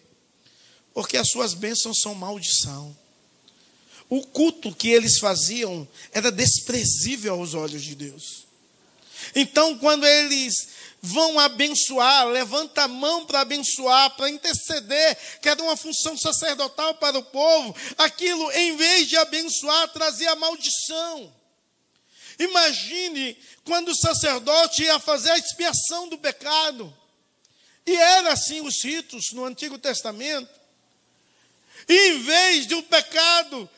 Porque 0.94 1.18
as 1.18 1.30
suas 1.30 1.56
bênçãos 1.56 2.00
são 2.00 2.14
maldição. 2.14 2.96
O 4.08 4.22
culto 4.22 4.74
que 4.74 4.90
eles 4.90 5.18
faziam 5.18 5.88
era 6.12 6.32
desprezível 6.32 7.34
aos 7.34 7.54
olhos 7.56 7.84
de 7.84 7.96
Deus. 7.96 8.49
Então, 9.36 9.78
quando 9.78 10.06
eles 10.06 10.70
vão 11.02 11.40
abençoar, 11.40 12.28
levanta 12.28 12.84
a 12.84 12.88
mão 12.88 13.26
para 13.26 13.42
abençoar, 13.42 14.12
para 14.12 14.30
interceder, 14.30 15.18
que 15.42 15.50
era 15.50 15.62
uma 15.62 15.78
função 15.78 16.18
sacerdotal 16.18 16.96
para 16.96 17.18
o 17.18 17.24
povo, 17.24 17.76
aquilo, 17.98 18.52
em 18.52 18.76
vez 18.76 19.08
de 19.08 19.18
abençoar, 19.18 19.88
trazia 19.90 20.36
maldição. 20.36 21.34
Imagine 22.38 23.38
quando 23.64 23.90
o 23.90 23.96
sacerdote 23.96 24.84
ia 24.84 25.00
fazer 25.00 25.32
a 25.32 25.38
expiação 25.38 26.08
do 26.08 26.18
pecado. 26.18 26.96
E 27.86 27.96
era 27.96 28.34
assim 28.34 28.62
os 28.62 28.84
ritos 28.84 29.32
no 29.34 29.46
Antigo 29.46 29.78
Testamento. 29.78 30.60
E 31.88 32.10
em 32.10 32.20
vez 32.22 32.68
de 32.68 32.76
o 32.76 32.80
um 32.80 32.84
pecado 32.84 33.70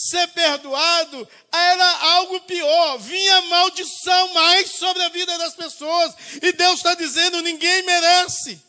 ser 0.00 0.28
perdoado, 0.28 1.28
era 1.52 1.98
algo 2.14 2.40
pior, 2.40 2.96
vinha 3.00 3.42
maldição 3.42 4.32
mais 4.32 4.70
sobre 4.70 5.02
a 5.02 5.10
vida 5.10 5.36
das 5.36 5.54
pessoas, 5.54 6.14
e 6.40 6.52
Deus 6.52 6.76
está 6.76 6.94
dizendo: 6.94 7.42
ninguém 7.42 7.82
merece. 7.82 8.62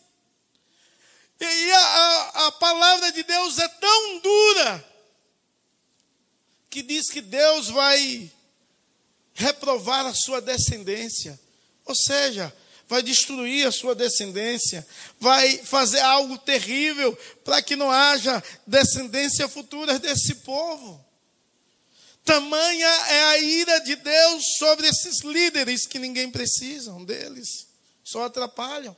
E 1.40 1.72
a, 1.72 2.48
a, 2.48 2.52
palavra 2.52 3.14
de 3.14 3.24
Deus 3.24 3.58
é 3.58 3.68
tão 3.68 4.20
dura, 4.20 4.86
que 6.70 6.84
diz 6.84 7.10
que 7.10 7.22
Deus 7.22 7.70
vai 7.70 8.30
reprovar 9.34 10.06
a 10.06 10.14
sua 10.14 10.42
descendência, 10.42 11.40
ou 11.86 11.96
seja, 11.96 12.54
vai 12.88 13.02
destruir 13.02 13.66
a 13.66 13.72
sua 13.72 13.96
descendência, 13.96 14.86
vai 15.18 15.60
fazer 15.60 16.02
algo 16.02 16.38
terrível 16.38 17.18
para 17.46 17.62
que 17.62 17.78
não 17.78 17.90
haja 17.90 18.44
descendência 18.68 19.48
futura 19.48 19.98
desse 19.98 20.36
povo. 20.36 21.11
Tamanha 22.24 22.88
é 22.88 23.24
a 23.24 23.38
ira 23.40 23.80
de 23.80 23.96
Deus 23.96 24.44
sobre 24.58 24.88
esses 24.88 25.22
líderes 25.22 25.86
que 25.88 25.98
ninguém 25.98 26.30
precisa 26.30 26.92
deles, 27.04 27.68
só 28.04 28.26
atrapalham, 28.26 28.96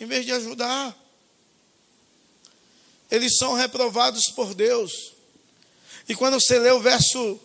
em 0.00 0.06
vez 0.06 0.26
de 0.26 0.32
ajudar. 0.32 0.96
Eles 3.10 3.36
são 3.36 3.54
reprovados 3.54 4.30
por 4.30 4.54
Deus. 4.54 5.12
E 6.08 6.14
quando 6.14 6.40
você 6.40 6.58
lê 6.58 6.70
o 6.70 6.80
verso 6.80 7.40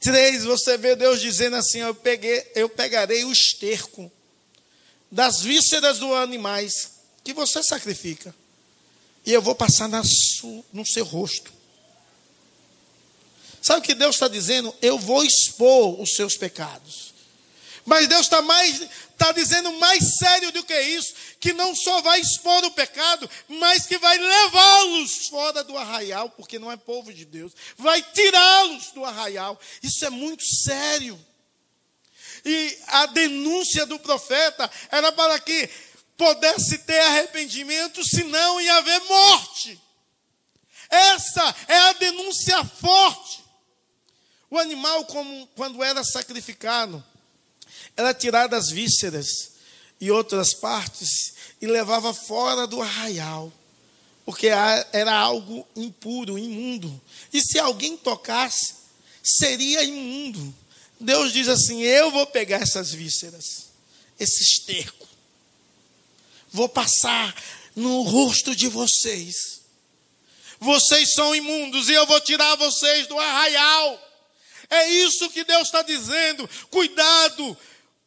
3, 0.00 0.44
você 0.44 0.76
vê 0.76 0.94
Deus 0.94 1.20
dizendo 1.20 1.56
assim: 1.56 1.78
Eu, 1.78 1.94
peguei, 1.94 2.50
eu 2.54 2.68
pegarei 2.68 3.24
o 3.24 3.32
esterco 3.32 4.10
das 5.10 5.40
vísceras 5.42 5.98
dos 5.98 6.12
animais 6.12 6.90
que 7.22 7.32
você 7.32 7.62
sacrifica, 7.62 8.34
e 9.24 9.32
eu 9.32 9.40
vou 9.40 9.54
passar 9.54 9.88
na 9.88 10.02
no 10.72 10.84
seu 10.84 11.04
rosto. 11.04 11.52
Sabe 13.64 13.78
o 13.78 13.82
que 13.82 13.94
Deus 13.94 14.16
está 14.16 14.28
dizendo? 14.28 14.76
Eu 14.82 14.98
vou 14.98 15.24
expor 15.24 15.98
os 15.98 16.14
seus 16.14 16.36
pecados. 16.36 17.14
Mas 17.86 18.06
Deus 18.06 18.26
está 18.26 18.42
mais 18.42 18.78
está 19.12 19.32
dizendo 19.32 19.72
mais 19.74 20.18
sério 20.18 20.52
do 20.52 20.62
que 20.64 20.78
isso, 20.82 21.14
que 21.40 21.54
não 21.54 21.74
só 21.74 22.02
vai 22.02 22.20
expor 22.20 22.62
o 22.64 22.72
pecado, 22.72 23.30
mas 23.48 23.86
que 23.86 23.96
vai 23.96 24.18
levá-los 24.18 25.28
fora 25.28 25.64
do 25.64 25.78
arraial, 25.78 26.28
porque 26.28 26.58
não 26.58 26.70
é 26.70 26.76
povo 26.76 27.10
de 27.10 27.24
Deus, 27.24 27.52
vai 27.78 28.02
tirá-los 28.02 28.90
do 28.90 29.02
arraial. 29.02 29.58
Isso 29.82 30.04
é 30.04 30.10
muito 30.10 30.44
sério. 30.44 31.18
E 32.44 32.78
a 32.88 33.06
denúncia 33.06 33.86
do 33.86 33.98
profeta 33.98 34.70
era 34.90 35.10
para 35.10 35.38
que 35.38 35.70
pudesse 36.18 36.78
ter 36.78 37.00
arrependimento, 37.00 38.04
senão 38.04 38.60
ia 38.60 38.76
haver 38.76 39.00
morte. 39.04 39.80
Essa 40.90 41.54
é 41.66 41.78
a 41.78 41.92
denúncia 41.94 42.62
forte. 42.62 43.43
O 44.54 44.58
animal, 44.60 45.04
como, 45.06 45.48
quando 45.56 45.82
era 45.82 46.04
sacrificado, 46.04 47.04
era 47.96 48.14
tirado 48.14 48.54
as 48.54 48.70
vísceras 48.70 49.50
e 50.00 50.12
outras 50.12 50.54
partes 50.54 51.34
e 51.60 51.66
levava 51.66 52.14
fora 52.14 52.64
do 52.64 52.80
arraial, 52.80 53.52
porque 54.24 54.46
era 54.46 55.12
algo 55.12 55.66
impuro, 55.74 56.38
imundo. 56.38 57.02
E 57.32 57.40
se 57.40 57.58
alguém 57.58 57.96
tocasse, 57.96 58.76
seria 59.24 59.82
imundo. 59.82 60.54
Deus 61.00 61.32
diz 61.32 61.48
assim: 61.48 61.82
Eu 61.82 62.12
vou 62.12 62.24
pegar 62.24 62.62
essas 62.62 62.92
vísceras, 62.92 63.70
esse 64.20 64.40
esterco, 64.40 65.08
vou 66.52 66.68
passar 66.68 67.34
no 67.74 68.02
rosto 68.02 68.54
de 68.54 68.68
vocês. 68.68 69.34
Vocês 70.60 71.12
são 71.12 71.34
imundos 71.34 71.88
e 71.88 71.92
eu 71.94 72.06
vou 72.06 72.20
tirar 72.20 72.54
vocês 72.54 73.08
do 73.08 73.18
arraial. 73.18 74.13
É 74.70 74.88
isso 74.88 75.30
que 75.30 75.44
Deus 75.44 75.68
está 75.68 75.82
dizendo. 75.82 76.48
Cuidado, 76.70 77.56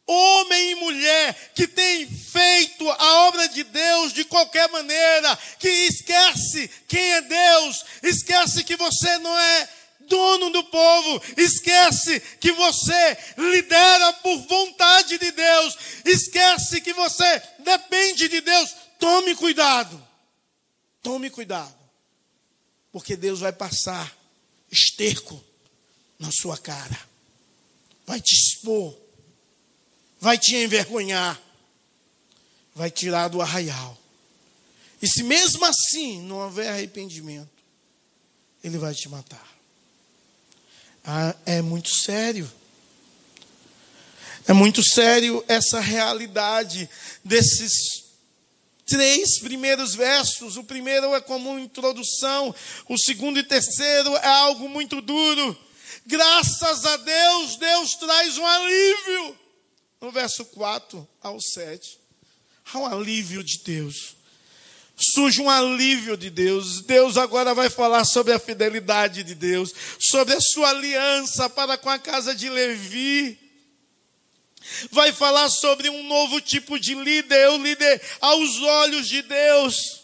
homem 0.08 0.70
e 0.70 0.74
mulher 0.76 1.52
que 1.54 1.68
tem 1.68 2.08
feito 2.08 2.90
a 2.90 3.26
obra 3.28 3.46
de 3.48 3.62
Deus 3.62 4.12
de 4.12 4.24
qualquer 4.24 4.68
maneira, 4.70 5.36
que 5.58 5.68
esquece 5.68 6.70
quem 6.88 7.12
é 7.12 7.20
Deus, 7.20 7.84
esquece 8.02 8.64
que 8.64 8.74
você 8.76 9.18
não 9.18 9.38
é 9.38 9.68
dono 10.08 10.48
do 10.50 10.64
povo, 10.64 11.22
esquece 11.36 12.20
que 12.40 12.50
você 12.52 13.18
lidera 13.36 14.14
por 14.14 14.38
vontade 14.46 15.18
de 15.18 15.30
Deus, 15.30 15.76
esquece 16.06 16.80
que 16.80 16.94
você 16.94 17.42
depende 17.58 18.28
de 18.28 18.40
Deus. 18.40 18.74
Tome 18.98 19.34
cuidado, 19.34 20.02
tome 21.02 21.28
cuidado, 21.28 21.76
porque 22.90 23.14
Deus 23.14 23.40
vai 23.40 23.52
passar 23.52 24.16
esterco 24.70 25.44
na 26.18 26.30
sua 26.32 26.58
cara, 26.58 26.98
vai 28.06 28.20
te 28.20 28.34
expor, 28.34 28.96
vai 30.20 30.38
te 30.38 30.56
envergonhar, 30.56 31.40
vai 32.74 32.90
tirar 32.90 33.28
do 33.28 33.40
arraial. 33.40 33.96
E 35.00 35.06
se 35.06 35.22
mesmo 35.22 35.64
assim 35.64 36.20
não 36.22 36.38
houver 36.38 36.68
arrependimento, 36.68 37.50
ele 38.64 38.78
vai 38.78 38.94
te 38.94 39.08
matar. 39.08 39.46
Ah, 41.04 41.34
é 41.46 41.62
muito 41.62 41.88
sério. 41.94 42.50
É 44.46 44.52
muito 44.52 44.82
sério 44.82 45.44
essa 45.46 45.78
realidade 45.78 46.88
desses 47.24 48.08
três 48.86 49.38
primeiros 49.38 49.94
versos. 49.94 50.56
O 50.56 50.64
primeiro 50.64 51.14
é 51.14 51.20
como 51.20 51.58
introdução, 51.58 52.54
o 52.88 52.98
segundo 52.98 53.38
e 53.38 53.42
terceiro 53.42 54.16
é 54.16 54.26
algo 54.26 54.68
muito 54.68 55.00
duro. 55.00 55.67
Graças 56.06 56.84
a 56.84 56.96
Deus, 56.96 57.56
Deus 57.56 57.94
traz 57.94 58.38
um 58.38 58.46
alívio. 58.46 59.38
No 60.00 60.10
verso 60.10 60.44
4 60.44 61.06
ao 61.20 61.40
7. 61.40 61.98
Há 62.72 62.78
um 62.78 62.86
alívio 62.86 63.42
de 63.42 63.58
Deus. 63.58 64.16
Surge 65.00 65.40
um 65.40 65.48
alívio 65.48 66.16
de 66.16 66.28
Deus. 66.28 66.82
Deus 66.82 67.16
agora 67.16 67.54
vai 67.54 67.70
falar 67.70 68.04
sobre 68.04 68.32
a 68.32 68.38
fidelidade 68.38 69.22
de 69.22 69.34
Deus, 69.34 69.72
sobre 69.98 70.34
a 70.34 70.40
sua 70.40 70.70
aliança 70.70 71.48
para 71.48 71.78
com 71.78 71.88
a 71.88 71.98
casa 71.98 72.34
de 72.34 72.48
Levi. 72.48 73.38
Vai 74.90 75.12
falar 75.12 75.48
sobre 75.48 75.88
um 75.88 76.02
novo 76.06 76.40
tipo 76.40 76.78
de 76.78 76.94
líder, 76.94 77.48
o 77.50 77.58
líder 77.58 78.02
aos 78.20 78.60
olhos 78.60 79.08
de 79.08 79.22
Deus. 79.22 80.02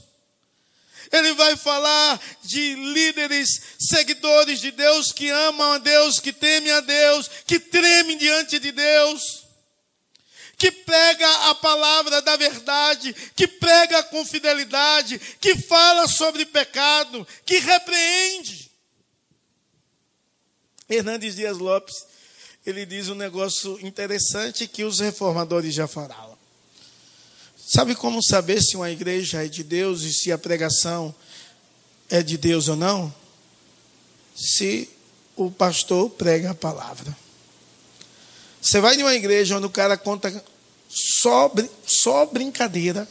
Ele 1.13 1.33
vai 1.35 1.57
falar 1.57 2.21
de 2.43 2.75
líderes, 2.75 3.49
seguidores 3.79 4.61
de 4.61 4.71
Deus, 4.71 5.13
que 5.13 5.29
amam 5.31 5.73
a 5.73 5.79
Deus, 5.79 6.21
que 6.21 6.33
temem 6.33 6.71
a 6.73 6.81
Deus, 6.81 7.31
que 7.47 7.59
tremem 7.59 8.19
diante 8.19 8.59
de 8.59 8.73
Deus, 8.73 9.45
que 10.57 10.71
prega 10.71 11.51
a 11.51 11.55
palavra 11.55 12.23
da 12.23 12.37
verdade, 12.37 13.15
que 13.35 13.47
prega 13.47 14.03
com 14.05 14.25
fidelidade, 14.25 15.19
que 15.41 15.57
fala 15.57 16.07
sobre 16.09 16.47
pecado, 16.47 17.27
que 17.45 17.59
repreende. 17.59 18.71
Hernandes 20.89 21.37
Dias 21.37 21.59
Lopes, 21.59 21.95
ele 22.65 22.87
diz 22.87 23.09
um 23.09 23.15
negócio 23.15 23.79
interessante 23.85 24.67
que 24.67 24.85
os 24.85 25.01
reformadores 25.01 25.75
já 25.75 25.87
falaram. 25.87 26.34
Sabe 27.67 27.95
como 27.95 28.23
saber 28.23 28.63
se 28.63 28.77
uma 28.77 28.91
igreja 28.91 29.43
é 29.43 29.49
de 29.49 29.65
Deus 29.65 30.03
e 30.03 30.13
se 30.13 30.31
a 30.31 30.37
pregação 30.37 31.15
é 32.11 32.23
de 32.23 32.37
Deus 32.37 32.69
ou 32.69 32.77
não? 32.77 33.13
Se 34.37 34.89
o 35.35 35.51
pastor 35.51 36.11
prega 36.11 36.51
a 36.51 36.55
palavra. 36.55 37.17
Você 38.61 38.81
vai 38.81 38.97
em 38.97 39.03
uma 39.03 39.15
igreja 39.15 39.57
onde 39.57 39.67
o 39.67 39.71
cara 39.71 39.97
conta 39.97 40.45
só, 40.89 41.51
só 41.87 42.27
brincadeira, 42.27 43.09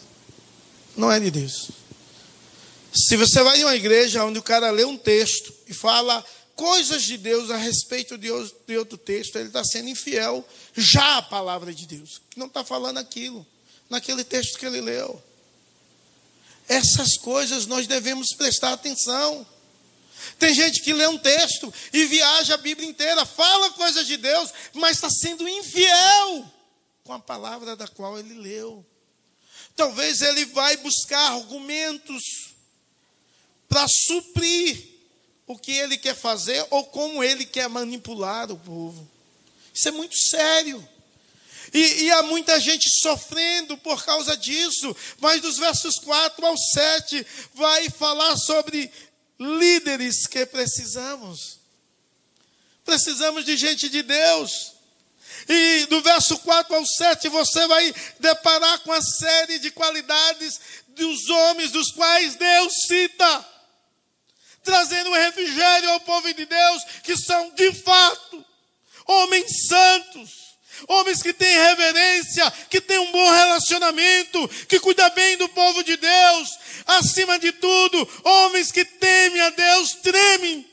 não 0.96 1.12
é 1.12 1.20
de 1.20 1.32
Deus. 1.32 1.72
Se 2.94 3.18
você 3.18 3.42
vai 3.42 3.60
em 3.60 3.63
uma 3.63 3.76
igreja 3.76 4.24
onde 4.24 4.38
o 4.38 4.44
cara 4.44 4.70
lê 4.70 4.86
um 4.86 4.98
texto 4.98 5.52
e 5.68 5.74
fala 5.74 6.24
coisas 6.56 7.04
de 7.04 7.18
Deus 7.18 7.50
a 7.50 7.58
respeito 7.58 8.20
de 8.20 8.30
outro 8.78 9.00
texto, 9.00 9.36
ele 9.36 9.48
está 9.48 9.63
sendo 9.63 9.89
infiel 9.89 10.48
já 10.76 11.18
à 11.18 11.22
palavra 11.24 11.74
de 11.74 11.88
Deus, 11.88 12.22
que 12.30 12.38
não 12.38 12.46
está 12.46 12.63
falando 12.63 13.00
aquilo 13.00 13.46
naquele 13.89 14.24
texto 14.24 14.58
que 14.58 14.65
ele 14.65 14.82
leu. 14.82 15.22
Essas 16.67 17.17
coisas 17.17 17.65
nós 17.65 17.88
devemos 17.88 18.34
prestar 18.36 18.74
atenção. 18.74 19.46
Tem 20.39 20.54
gente 20.54 20.82
que 20.82 20.93
lê 20.93 21.08
um 21.08 21.17
texto 21.17 21.74
e 21.91 22.06
viaja 22.06 22.54
a 22.54 22.58
Bíblia 22.58 22.88
inteira, 22.88 23.26
fala 23.26 23.72
coisas 23.72 24.08
de 24.08 24.17
Deus, 24.17 24.50
mas 24.74 24.98
está 24.98 25.10
sendo 25.10 25.48
infiel 25.48 26.52
com 27.04 27.13
a 27.13 27.19
palavra 27.19 27.76
da 27.76 27.88
qual 27.88 28.17
ele 28.17 28.36
leu. 28.36 28.86
Talvez 29.76 30.22
ele 30.22 30.46
vai 30.46 30.78
buscar 30.78 31.34
argumentos 31.34 32.24
para 33.67 33.88
suprir 33.88 34.93
o 35.48 35.58
que 35.58 35.72
ele 35.72 35.98
quer 35.98 36.15
fazer 36.15 36.65
ou 36.69 36.86
como 36.86 37.24
ele 37.24 37.46
quer 37.46 37.67
manipular 37.67 38.52
o 38.52 38.58
povo. 38.58 39.10
Isso 39.74 39.88
é 39.88 39.91
muito 39.91 40.15
sério. 40.15 40.88
E, 41.74 42.04
e, 42.04 42.12
há 42.12 42.22
muita 42.22 42.60
gente 42.60 42.88
sofrendo 43.02 43.76
por 43.78 44.06
causa 44.06 44.38
disso, 44.38 44.96
mas 45.20 45.42
dos 45.42 45.58
versos 45.58 45.98
4 45.98 46.46
ao 46.46 46.56
7 46.56 47.26
vai 47.56 47.90
falar 47.90 48.38
sobre 48.38 48.92
líderes 49.40 50.28
que 50.28 50.46
precisamos. 50.46 51.60
Precisamos 52.86 53.44
de 53.44 53.58
gente 53.58 53.90
de 53.90 54.04
Deus. 54.04 54.74
E 55.50 55.88
do 55.88 56.00
verso 56.02 56.38
4 56.38 56.76
ao 56.76 56.86
7 56.86 57.28
você 57.30 57.66
vai 57.68 57.94
deparar 58.20 58.80
com 58.82 58.92
a 58.92 59.02
série 59.02 59.58
de 59.58 59.72
qualidades 59.72 60.60
dos 60.90 61.28
homens 61.28 61.72
dos 61.72 61.92
quais 61.92 62.36
Deus 62.36 62.74
cita, 62.86 63.50
trazendo 64.64 65.10
um 65.10 65.14
refrigério 65.14 65.90
ao 65.90 66.00
povo 66.02 66.32
de 66.36 66.46
Deus, 66.46 66.84
que 67.04 67.18
são 67.18 67.50
de 67.56 67.74
fato 67.74 68.46
homens 69.08 69.68
santos 69.68 70.53
Homens 70.88 71.22
que 71.22 71.34
têm 71.34 71.56
reverência, 71.56 72.52
que 72.70 72.82
têm 72.82 73.00
um 73.00 73.12
bom 73.12 73.32
relacionamento, 73.32 74.48
que 74.68 74.80
cuida 74.80 75.10
bem 75.12 75.38
do 75.38 75.48
povo 75.50 75.84
de 75.84 75.96
Deus. 75.96 76.50
Acima 76.86 77.40
de 77.40 77.52
tudo, 77.54 78.10
homens 78.24 78.72
que 78.72 78.84
temem 78.84 79.42
a 79.42 79.50
Deus, 79.52 79.94
tremem. 79.96 80.70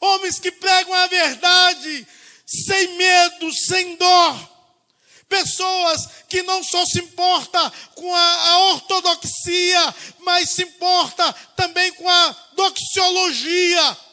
Homens 0.00 0.38
que 0.38 0.50
pregam 0.50 0.94
a 0.94 1.06
verdade, 1.06 2.06
sem 2.46 2.96
medo, 2.96 3.52
sem 3.52 3.96
dor. 3.96 4.54
Pessoas 5.28 6.08
que 6.28 6.42
não 6.42 6.62
só 6.62 6.84
se 6.84 7.00
importa 7.00 7.72
com 7.94 8.14
a, 8.14 8.50
a 8.50 8.58
ortodoxia, 8.72 9.94
mas 10.20 10.50
se 10.50 10.62
importa 10.62 11.32
também 11.56 11.92
com 11.94 12.08
a 12.08 12.36
doxologia 12.54 14.03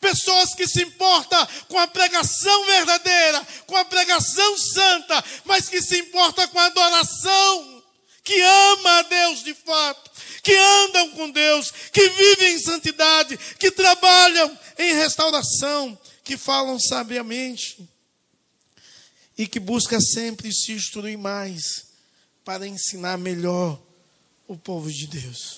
Pessoas 0.00 0.54
que 0.54 0.66
se 0.66 0.82
importam 0.82 1.48
com 1.68 1.78
a 1.78 1.86
pregação 1.86 2.66
verdadeira, 2.66 3.46
com 3.66 3.76
a 3.76 3.84
pregação 3.84 4.58
santa, 4.58 5.24
mas 5.44 5.68
que 5.68 5.80
se 5.80 5.98
importam 5.98 6.46
com 6.48 6.58
a 6.58 6.66
adoração, 6.66 7.82
que 8.22 8.40
ama 8.40 8.98
a 8.98 9.02
Deus 9.02 9.42
de 9.42 9.54
fato, 9.54 10.10
que 10.42 10.54
andam 10.54 11.10
com 11.12 11.30
Deus, 11.30 11.70
que 11.92 12.08
vivem 12.08 12.54
em 12.54 12.58
santidade, 12.58 13.38
que 13.58 13.70
trabalham 13.70 14.58
em 14.78 14.94
restauração, 14.94 15.98
que 16.22 16.36
falam 16.36 16.78
sabiamente 16.78 17.88
e 19.38 19.46
que 19.46 19.60
busca 19.60 20.00
sempre 20.00 20.52
se 20.52 20.72
instruir 20.72 21.16
mais 21.16 21.86
para 22.44 22.66
ensinar 22.66 23.16
melhor 23.16 23.80
o 24.46 24.56
povo 24.56 24.90
de 24.90 25.06
Deus. 25.06 25.55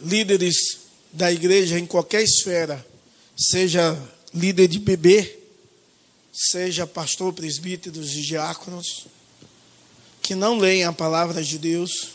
Líderes 0.00 0.78
da 1.12 1.30
igreja 1.30 1.78
em 1.78 1.86
qualquer 1.86 2.22
esfera, 2.22 2.84
seja 3.36 3.98
líder 4.34 4.68
de 4.68 4.78
bebê, 4.78 5.38
seja 6.32 6.86
pastor, 6.86 7.32
presbíteros 7.32 8.12
e 8.12 8.22
diáconos, 8.22 9.06
que 10.22 10.34
não 10.34 10.58
leem 10.58 10.84
a 10.84 10.92
palavra 10.92 11.42
de 11.42 11.58
Deus, 11.58 12.10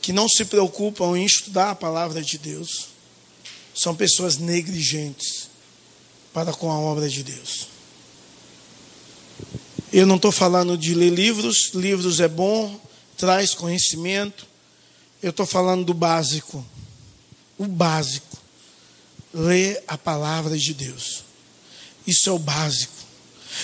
que 0.00 0.12
não 0.12 0.28
se 0.28 0.44
preocupam 0.44 1.18
em 1.18 1.24
estudar 1.24 1.70
a 1.70 1.74
palavra 1.74 2.22
de 2.22 2.38
Deus, 2.38 2.88
são 3.74 3.94
pessoas 3.94 4.38
negligentes 4.38 5.48
para 6.32 6.52
com 6.52 6.70
a 6.70 6.78
obra 6.78 7.08
de 7.08 7.22
Deus. 7.22 7.68
Eu 9.92 10.06
não 10.06 10.16
estou 10.16 10.30
falando 10.30 10.78
de 10.78 10.94
ler 10.94 11.10
livros, 11.10 11.72
livros 11.74 12.20
é 12.20 12.28
bom, 12.28 12.80
traz 13.16 13.54
conhecimento, 13.54 14.46
eu 15.22 15.30
estou 15.30 15.46
falando 15.46 15.84
do 15.84 15.94
básico. 15.94 16.64
O 17.58 17.66
básico. 17.66 18.38
Ler 19.32 19.82
a 19.86 19.96
palavra 19.96 20.56
de 20.56 20.74
Deus. 20.74 21.24
Isso 22.06 22.28
é 22.28 22.32
o 22.32 22.38
básico. 22.38 23.00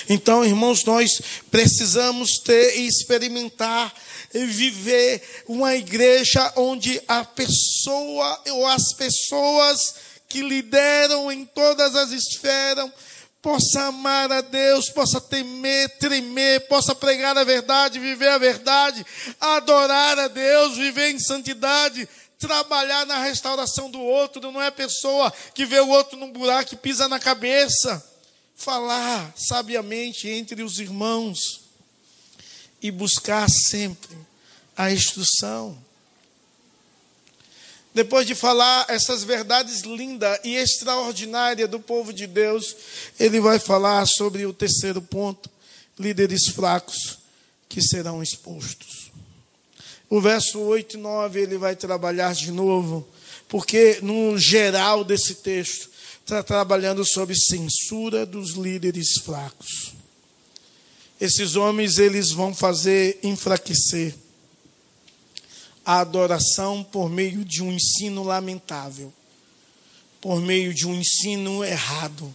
Então, 0.09 0.45
irmãos, 0.45 0.85
nós 0.85 1.21
precisamos 1.51 2.39
ter 2.45 2.79
e 2.79 2.87
experimentar 2.87 3.93
e 4.35 4.45
viver 4.45 5.23
uma 5.49 5.75
igreja 5.75 6.53
onde 6.57 7.01
a 7.09 7.25
pessoa 7.25 8.43
ou 8.51 8.67
as 8.67 8.93
pessoas 8.93 9.95
que 10.29 10.43
lideram 10.43 11.31
em 11.31 11.45
todas 11.45 11.95
as 11.95 12.11
esferas 12.11 12.91
possa 13.43 13.85
amar 13.85 14.31
a 14.33 14.41
Deus, 14.41 14.91
possa 14.91 15.21
temer, 15.21 15.89
tremer, 15.99 16.67
possa 16.69 16.95
pregar 16.95 17.37
a 17.39 17.45
verdade, 17.45 17.99
viver 17.99 18.29
a 18.29 18.39
verdade, 18.39 19.05
adorar 19.41 20.19
a 20.19 20.29
Deus, 20.29 20.77
viver 20.77 21.11
em 21.11 21.19
santidade, 21.19 22.09
trabalhar 22.39 23.07
na 23.07 23.23
restauração 23.23 23.91
do 23.91 24.01
outro, 24.01 24.41
não 24.41 24.61
é 24.61 24.71
pessoa 24.71 25.33
que 25.55 25.65
vê 25.65 25.81
o 25.81 25.89
outro 25.89 26.19
num 26.19 26.33
buraco 26.33 26.75
e 26.75 26.79
pisa 26.79 27.09
na 27.09 27.19
cabeça. 27.19 28.05
Falar 28.55 29.35
sabiamente 29.37 30.29
entre 30.29 30.63
os 30.63 30.79
irmãos 30.79 31.61
e 32.81 32.91
buscar 32.91 33.47
sempre 33.49 34.17
a 34.77 34.91
instrução. 34.91 35.86
Depois 37.97 38.27
de 38.27 38.35
falar 38.35 38.85
essas 38.91 39.25
verdades 39.25 39.81
lindas 39.81 40.39
e 40.45 40.55
extraordinárias 40.55 41.67
do 41.67 41.81
povo 41.81 42.13
de 42.13 42.27
Deus, 42.27 42.77
ele 43.19 43.41
vai 43.41 43.59
falar 43.59 44.05
sobre 44.05 44.45
o 44.45 44.53
terceiro 44.53 45.01
ponto: 45.01 45.49
líderes 45.99 46.49
fracos 46.49 47.21
que 47.67 47.81
serão 47.81 48.23
expostos. 48.23 49.11
O 50.11 50.21
verso 50.21 50.61
8 50.61 50.99
e 50.99 51.01
9 51.01 51.41
ele 51.41 51.57
vai 51.57 51.75
trabalhar 51.75 52.35
de 52.35 52.53
novo, 52.53 53.09
porque 53.49 53.99
no 54.03 54.37
geral 54.37 55.03
desse 55.03 55.37
texto 55.37 55.89
está 56.21 56.43
trabalhando 56.43 57.03
sobre 57.03 57.35
censura 57.35 58.27
dos 58.27 58.51
líderes 58.51 59.15
fracos. 59.25 59.95
Esses 61.19 61.57
homens 61.57 61.97
eles 61.97 62.31
vão 62.31 62.55
fazer 62.55 63.19
enfraquecer 63.23 64.15
a 65.87 66.01
adoração 66.01 66.83
por 66.83 67.09
meio 67.09 67.45
de 67.45 67.63
um 67.63 67.73
ensino 67.73 68.25
lamentável, 68.25 69.15
por 70.21 70.41
meio 70.41 70.75
de 70.75 70.85
um 70.85 70.97
ensino 70.97 71.65
errado, 71.65 72.35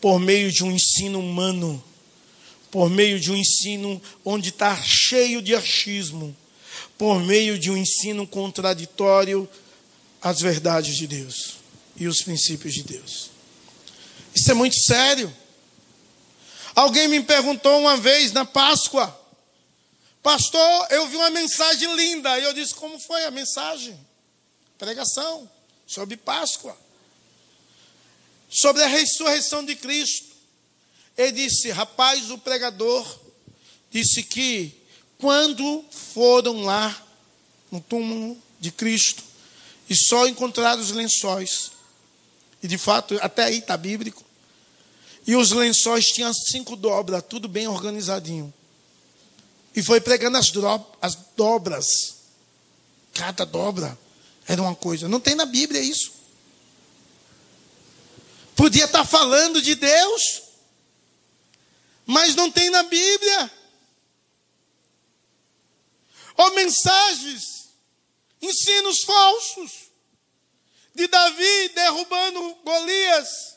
por 0.00 0.18
meio 0.18 0.50
de 0.50 0.64
um 0.64 0.72
ensino 0.72 1.20
humano, 1.20 1.84
por 2.70 2.88
meio 2.88 3.20
de 3.20 3.30
um 3.30 3.36
ensino 3.36 4.00
onde 4.24 4.48
está 4.48 4.74
cheio 4.82 5.42
de 5.42 5.54
achismo, 5.54 6.34
por 6.96 7.20
meio 7.20 7.58
de 7.58 7.70
um 7.70 7.76
ensino 7.76 8.26
contraditório 8.26 9.46
às 10.22 10.40
verdades 10.40 10.96
de 10.96 11.06
Deus 11.06 11.58
e 11.98 12.08
os 12.08 12.22
princípios 12.22 12.72
de 12.72 12.82
Deus. 12.82 13.30
Isso 14.34 14.50
é 14.50 14.54
muito 14.54 14.76
sério. 14.80 15.30
Alguém 16.74 17.08
me 17.08 17.22
perguntou 17.22 17.78
uma 17.78 17.98
vez 17.98 18.32
na 18.32 18.46
Páscoa, 18.46 19.17
Pastor, 20.22 20.86
eu 20.90 21.06
vi 21.06 21.16
uma 21.16 21.30
mensagem 21.30 21.94
linda. 21.94 22.38
E 22.38 22.44
eu 22.44 22.52
disse: 22.52 22.74
Como 22.74 22.98
foi 22.98 23.24
a 23.24 23.30
mensagem? 23.30 23.98
Pregação 24.76 25.48
sobre 25.86 26.16
Páscoa, 26.16 26.76
sobre 28.48 28.82
a 28.82 28.86
ressurreição 28.86 29.64
de 29.64 29.74
Cristo. 29.76 30.28
Ele 31.16 31.32
disse: 31.32 31.70
Rapaz, 31.70 32.30
o 32.30 32.38
pregador 32.38 33.18
disse 33.90 34.22
que 34.22 34.72
quando 35.18 35.84
foram 35.90 36.62
lá 36.62 37.06
no 37.70 37.80
túmulo 37.80 38.40
de 38.60 38.70
Cristo 38.70 39.24
e 39.88 39.96
só 39.96 40.28
encontraram 40.28 40.80
os 40.80 40.90
lençóis, 40.90 41.72
e 42.62 42.68
de 42.68 42.76
fato 42.76 43.18
até 43.22 43.44
aí 43.44 43.58
está 43.58 43.76
bíblico, 43.76 44.24
e 45.26 45.34
os 45.34 45.50
lençóis 45.50 46.04
tinham 46.06 46.32
cinco 46.32 46.76
dobras, 46.76 47.24
tudo 47.28 47.48
bem 47.48 47.66
organizadinho. 47.66 48.52
E 49.74 49.82
foi 49.82 50.00
pregando 50.00 50.38
as, 50.38 50.50
as 51.00 51.14
dobras. 51.36 52.16
Cada 53.14 53.44
dobra 53.44 53.98
era 54.46 54.62
uma 54.62 54.74
coisa. 54.74 55.08
Não 55.08 55.20
tem 55.20 55.34
na 55.34 55.44
Bíblia 55.44 55.80
isso. 55.80 56.12
Podia 58.56 58.86
estar 58.86 59.04
falando 59.04 59.62
de 59.62 59.76
Deus, 59.76 60.42
mas 62.04 62.34
não 62.34 62.50
tem 62.50 62.70
na 62.70 62.82
Bíblia. 62.82 63.52
Ou 66.36 66.54
mensagens, 66.54 67.68
ensinos 68.42 69.02
falsos 69.02 69.88
de 70.94 71.06
Davi 71.06 71.68
derrubando 71.68 72.56
Golias. 72.64 73.56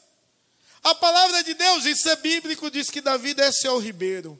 A 0.83 0.93
palavra 0.93 1.43
de 1.43 1.53
Deus, 1.53 1.85
isso 1.85 2.09
é 2.09 2.15
bíblico, 2.15 2.69
diz 2.69 2.89
que 2.89 3.01
Davi 3.01 3.33
desce 3.33 3.67
ao 3.67 3.79
ribeiro. 3.79 4.39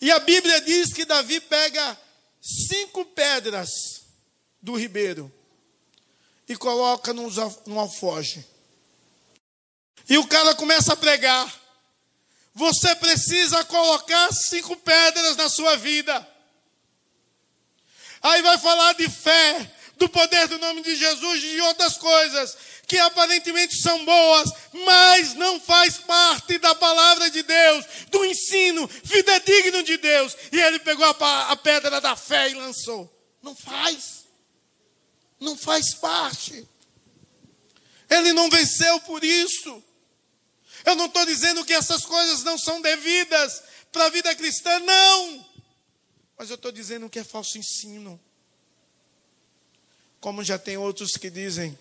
E 0.00 0.10
a 0.10 0.18
Bíblia 0.18 0.60
diz 0.62 0.92
que 0.92 1.04
Davi 1.04 1.40
pega 1.40 1.98
cinco 2.40 3.04
pedras 3.04 4.04
do 4.62 4.74
ribeiro 4.74 5.32
e 6.48 6.56
coloca 6.56 7.12
num 7.12 7.78
alfoge. 7.78 8.44
E 10.08 10.16
o 10.16 10.26
cara 10.26 10.54
começa 10.54 10.94
a 10.94 10.96
pregar. 10.96 11.60
Você 12.54 12.94
precisa 12.96 13.62
colocar 13.64 14.32
cinco 14.32 14.76
pedras 14.76 15.36
na 15.36 15.48
sua 15.48 15.76
vida. 15.76 16.26
Aí 18.22 18.42
vai 18.42 18.58
falar 18.58 18.94
de 18.94 19.08
fé, 19.08 19.70
do 19.96 20.08
poder 20.08 20.48
do 20.48 20.58
nome 20.58 20.82
de 20.82 20.96
Jesus 20.96 21.44
e 21.44 21.50
de 21.50 21.60
outras 21.60 21.96
coisas 21.96 22.56
que 22.90 22.98
aparentemente 22.98 23.80
são 23.80 24.04
boas, 24.04 24.50
mas 24.84 25.34
não 25.34 25.60
faz 25.60 25.98
parte 25.98 26.58
da 26.58 26.74
palavra 26.74 27.30
de 27.30 27.40
Deus, 27.40 27.86
do 28.10 28.24
ensino 28.24 28.88
fidedigno 28.88 29.80
de 29.84 29.96
Deus. 29.96 30.36
E 30.50 30.60
ele 30.60 30.80
pegou 30.80 31.06
a, 31.06 31.52
a 31.52 31.56
pedra 31.56 32.00
da 32.00 32.16
fé 32.16 32.50
e 32.50 32.54
lançou. 32.54 33.08
Não 33.40 33.54
faz. 33.54 34.24
Não 35.38 35.56
faz 35.56 35.94
parte. 35.94 36.68
Ele 38.08 38.32
não 38.32 38.50
venceu 38.50 38.98
por 39.02 39.22
isso. 39.22 39.84
Eu 40.84 40.96
não 40.96 41.06
estou 41.06 41.24
dizendo 41.24 41.64
que 41.64 41.72
essas 41.72 42.04
coisas 42.04 42.42
não 42.42 42.58
são 42.58 42.82
devidas 42.82 43.62
para 43.92 44.06
a 44.06 44.10
vida 44.10 44.34
cristã, 44.34 44.80
não. 44.80 45.46
Mas 46.36 46.50
eu 46.50 46.56
estou 46.56 46.72
dizendo 46.72 47.08
que 47.08 47.20
é 47.20 47.24
falso 47.24 47.56
ensino. 47.56 48.20
Como 50.20 50.42
já 50.42 50.58
tem 50.58 50.76
outros 50.76 51.12
que 51.12 51.30
dizem, 51.30 51.78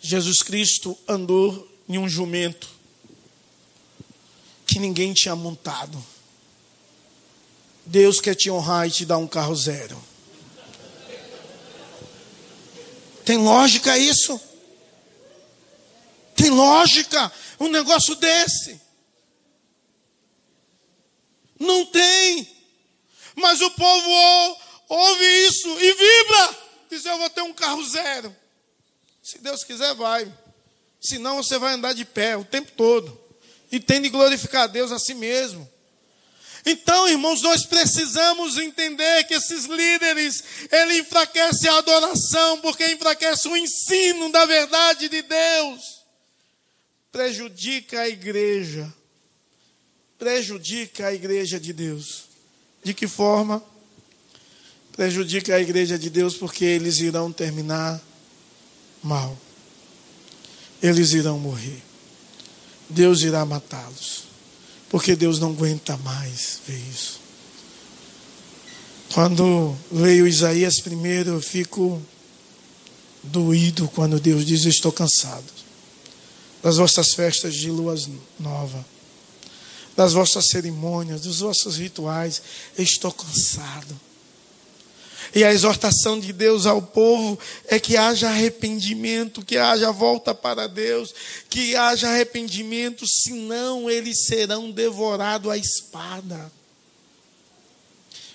Jesus 0.00 0.42
Cristo 0.42 0.96
andou 1.08 1.68
em 1.88 1.98
um 1.98 2.08
jumento 2.08 2.68
que 4.66 4.78
ninguém 4.78 5.12
tinha 5.12 5.34
montado. 5.34 6.04
Deus 7.84 8.20
quer 8.20 8.34
te 8.34 8.50
honrar 8.50 8.86
e 8.86 8.90
te 8.90 9.04
dar 9.04 9.18
um 9.18 9.28
carro 9.28 9.54
zero. 9.54 10.02
Tem 13.24 13.38
lógica 13.38 13.96
isso? 13.96 14.40
Tem 16.34 16.50
lógica 16.50 17.32
um 17.58 17.68
negócio 17.68 18.14
desse? 18.16 18.80
Não 21.58 21.86
tem. 21.86 22.48
Mas 23.34 23.60
o 23.60 23.70
povo 23.70 24.58
ouve 24.88 25.24
isso 25.46 25.68
e 25.80 25.92
vibra. 25.92 26.58
Diz: 26.90 27.04
Eu 27.04 27.18
vou 27.18 27.30
ter 27.30 27.42
um 27.42 27.52
carro 27.52 27.82
zero. 27.88 28.34
Se 29.26 29.38
Deus 29.38 29.64
quiser, 29.64 29.92
vai. 29.96 30.32
Senão 31.00 31.42
você 31.42 31.58
vai 31.58 31.74
andar 31.74 31.92
de 31.94 32.04
pé 32.04 32.36
o 32.36 32.44
tempo 32.44 32.70
todo. 32.76 33.20
E 33.72 33.80
tem 33.80 34.00
de 34.00 34.08
glorificar 34.08 34.62
a 34.62 34.66
Deus 34.68 34.92
a 34.92 35.00
si 35.00 35.14
mesmo. 35.14 35.68
Então, 36.64 37.08
irmãos, 37.08 37.42
nós 37.42 37.66
precisamos 37.66 38.56
entender 38.56 39.24
que 39.24 39.34
esses 39.34 39.64
líderes, 39.64 40.44
ele 40.70 41.00
enfraquece 41.00 41.66
a 41.66 41.78
adoração, 41.78 42.60
porque 42.60 42.86
enfraquece 42.86 43.48
o 43.48 43.56
ensino 43.56 44.30
da 44.30 44.46
verdade 44.46 45.08
de 45.08 45.22
Deus. 45.22 46.04
Prejudica 47.10 48.02
a 48.02 48.08
igreja. 48.08 48.94
Prejudica 50.16 51.08
a 51.08 51.12
igreja 51.12 51.58
de 51.58 51.72
Deus. 51.72 52.26
De 52.80 52.94
que 52.94 53.08
forma? 53.08 53.60
Prejudica 54.92 55.56
a 55.56 55.60
igreja 55.60 55.98
de 55.98 56.10
Deus 56.10 56.36
porque 56.36 56.64
eles 56.64 57.00
irão 57.00 57.32
terminar 57.32 58.00
mal. 59.06 59.36
Eles 60.82 61.12
irão 61.12 61.38
morrer. 61.38 61.82
Deus 62.88 63.22
irá 63.22 63.44
matá-los. 63.46 64.24
Porque 64.90 65.16
Deus 65.16 65.38
não 65.38 65.50
aguenta 65.50 65.96
mais 65.98 66.60
ver 66.66 66.78
isso. 66.92 67.20
Quando 69.12 69.74
leio 69.90 70.26
Isaías 70.26 70.80
primeiro, 70.80 71.30
eu 71.30 71.40
fico 71.40 72.02
doído 73.22 73.88
quando 73.88 74.20
Deus 74.20 74.44
diz: 74.44 74.64
estou 74.64 74.92
cansado 74.92 75.44
das 76.62 76.76
vossas 76.76 77.14
festas 77.14 77.54
de 77.54 77.70
luas 77.70 78.08
nova, 78.40 78.84
das 79.96 80.12
vossas 80.12 80.48
cerimônias, 80.48 81.20
dos 81.22 81.40
vossos 81.40 81.76
rituais. 81.76 82.42
Estou 82.76 83.12
cansado. 83.12 83.98
E 85.34 85.44
a 85.44 85.52
exortação 85.52 86.18
de 86.18 86.32
Deus 86.32 86.66
ao 86.66 86.80
povo 86.80 87.38
é 87.66 87.78
que 87.78 87.96
haja 87.96 88.28
arrependimento, 88.28 89.44
que 89.44 89.56
haja 89.56 89.90
volta 89.90 90.34
para 90.34 90.66
Deus, 90.66 91.14
que 91.48 91.74
haja 91.76 92.08
arrependimento, 92.08 93.06
senão 93.06 93.90
eles 93.90 94.26
serão 94.26 94.70
devorados 94.70 95.50
à 95.50 95.56
espada. 95.56 96.52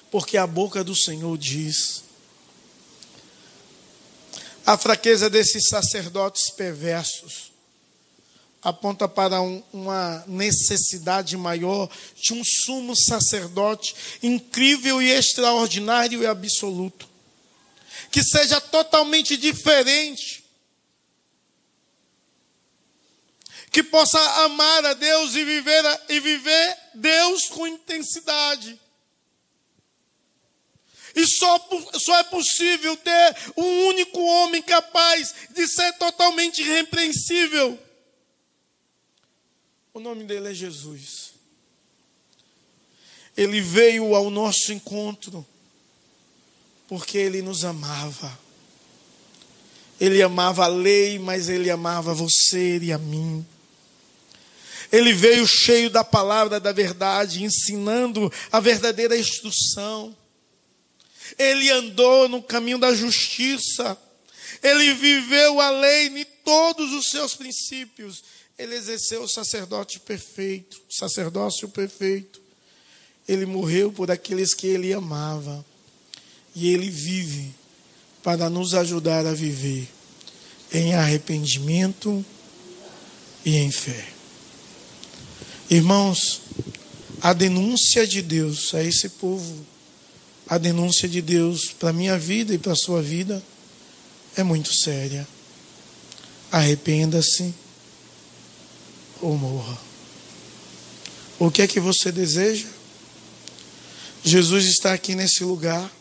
Porque 0.10 0.38
a 0.38 0.46
boca 0.46 0.84
do 0.84 0.96
Senhor 0.96 1.38
diz. 1.38 2.04
A 4.66 4.78
fraqueza 4.78 5.30
desses 5.30 5.68
sacerdotes 5.70 6.50
perversos 6.52 7.51
aponta 8.62 9.08
para 9.08 9.42
um, 9.42 9.64
uma 9.74 10.24
necessidade 10.28 11.36
maior 11.36 11.90
de 12.16 12.34
um 12.34 12.44
sumo 12.44 12.96
sacerdote 12.96 13.96
incrível 14.22 15.02
e 15.02 15.10
extraordinário 15.10 16.22
e 16.22 16.28
absoluto, 16.28 17.10
que 18.12 18.22
seja 18.22 18.62
totalmente 18.62 19.36
diferente, 19.36 20.44
que 23.72 23.82
possa 23.82 24.20
amar 24.44 24.86
a 24.86 24.94
Deus 24.94 25.34
e 25.34 25.44
viver, 25.44 25.84
e 26.10 26.20
viver 26.20 26.78
Deus 26.94 27.48
com 27.48 27.66
intensidade. 27.66 28.80
E 31.16 31.26
só, 31.28 31.70
só 31.94 32.20
é 32.20 32.24
possível 32.24 32.96
ter 32.96 33.36
um 33.58 33.88
único 33.88 34.20
homem 34.22 34.62
capaz 34.62 35.34
de 35.50 35.68
ser 35.68 35.92
totalmente 35.94 36.62
irrepreensível 36.62 37.78
o 39.94 40.00
nome 40.00 40.24
dele 40.24 40.50
é 40.50 40.54
Jesus. 40.54 41.34
Ele 43.36 43.62
veio 43.62 44.16
ao 44.16 44.30
nosso 44.30 44.72
encontro 44.72 45.46
porque 46.88 47.18
ele 47.18 47.42
nos 47.42 47.64
amava. 47.64 48.38
Ele 50.00 50.22
amava 50.22 50.66
a 50.66 50.68
lei, 50.68 51.20
mas 51.20 51.48
ele 51.48 51.70
amava 51.70 52.14
você 52.14 52.78
e 52.80 52.92
a 52.92 52.98
mim. 52.98 53.46
Ele 54.92 55.14
veio 55.14 55.48
cheio 55.48 55.90
da 55.90 56.04
palavra 56.04 56.60
da 56.60 56.72
verdade, 56.72 57.44
ensinando 57.44 58.32
a 58.52 58.60
verdadeira 58.60 59.18
instrução. 59.18 60.16
Ele 61.38 61.70
andou 61.70 62.28
no 62.28 62.42
caminho 62.42 62.78
da 62.78 62.94
justiça. 62.94 63.98
Ele 64.62 64.94
viveu 64.94 65.62
a 65.62 65.70
lei 65.70 66.08
em 66.08 66.26
todos 66.44 66.92
os 66.92 67.10
seus 67.10 67.36
princípios 67.36 68.24
ele 68.62 68.76
exerceu 68.76 69.24
o 69.24 69.28
sacerdote 69.28 70.00
perfeito, 70.00 70.80
o 70.88 70.94
sacerdócio 70.94 71.68
perfeito. 71.68 72.40
Ele 73.28 73.44
morreu 73.44 73.92
por 73.92 74.12
aqueles 74.12 74.54
que 74.54 74.68
ele 74.68 74.94
amava. 74.94 75.66
E 76.54 76.72
ele 76.72 76.90
vive 76.90 77.56
para 78.22 78.52
nos 78.52 78.76
ajudar 78.76 79.26
a 79.26 79.34
viver 79.34 79.88
em 80.72 80.94
arrependimento 80.94 82.24
e 83.44 83.58
em 83.58 83.72
fé. 83.72 84.10
Irmãos, 85.68 86.42
a 87.20 87.34
denúncia 87.34 88.06
de 88.06 88.22
Deus 88.22 88.76
a 88.76 88.84
esse 88.84 89.10
povo, 89.10 89.66
a 90.48 90.60
denúncia 90.60 91.10
de 91.10 91.22
Deus 91.22 91.72
para 91.72 91.90
a 91.90 91.94
minha 91.94 92.18
vida 92.18 92.54
e 92.54 92.60
para 92.60 92.74
a 92.74 92.76
sua 92.76 93.02
vida 93.02 93.42
é 94.36 94.44
muito 94.44 94.72
séria. 94.72 95.28
Arrependa-se 96.52 97.56
ou 99.22 99.38
morra. 99.38 99.78
O 101.40 101.50
que 101.50 101.62
é 101.62 101.68
que 101.68 101.80
você 101.80 102.12
deseja? 102.12 102.68
Jesus 104.24 104.66
está 104.66 104.94
aqui 104.94 105.16
nesse 105.16 105.44
lugar. 105.44 105.92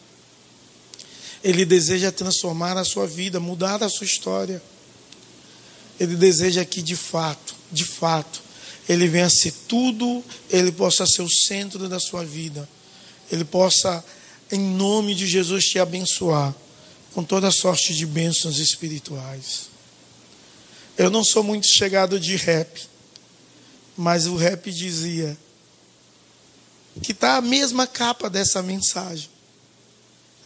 Ele 1.42 1.64
deseja 1.64 2.12
transformar 2.12 2.76
a 2.76 2.84
sua 2.84 3.06
vida, 3.06 3.40
mudar 3.40 3.82
a 3.82 3.88
sua 3.88 4.04
história. 4.04 4.62
Ele 5.98 6.16
deseja 6.16 6.64
que 6.64 6.82
de 6.82 6.96
fato, 6.96 7.54
de 7.72 7.84
fato, 7.84 8.42
ele 8.88 9.06
venha 9.06 9.30
ser 9.30 9.52
tudo, 9.68 10.22
ele 10.50 10.72
possa 10.72 11.06
ser 11.06 11.22
o 11.22 11.30
centro 11.30 11.88
da 11.88 12.00
sua 12.00 12.24
vida. 12.24 12.68
Ele 13.30 13.44
possa, 13.44 14.04
em 14.50 14.58
nome 14.58 15.14
de 15.14 15.26
Jesus, 15.26 15.64
te 15.64 15.78
abençoar 15.78 16.54
com 17.14 17.22
toda 17.22 17.50
sorte 17.50 17.94
de 17.94 18.04
bênçãos 18.04 18.58
espirituais. 18.58 19.70
Eu 20.98 21.08
não 21.10 21.24
sou 21.24 21.42
muito 21.42 21.66
chegado 21.66 22.20
de 22.20 22.36
rap, 22.36 22.89
mas 24.00 24.26
o 24.26 24.34
rap 24.34 24.72
dizia 24.72 25.36
que 27.02 27.12
está 27.12 27.36
a 27.36 27.42
mesma 27.42 27.86
capa 27.86 28.30
dessa 28.30 28.62
mensagem. 28.62 29.28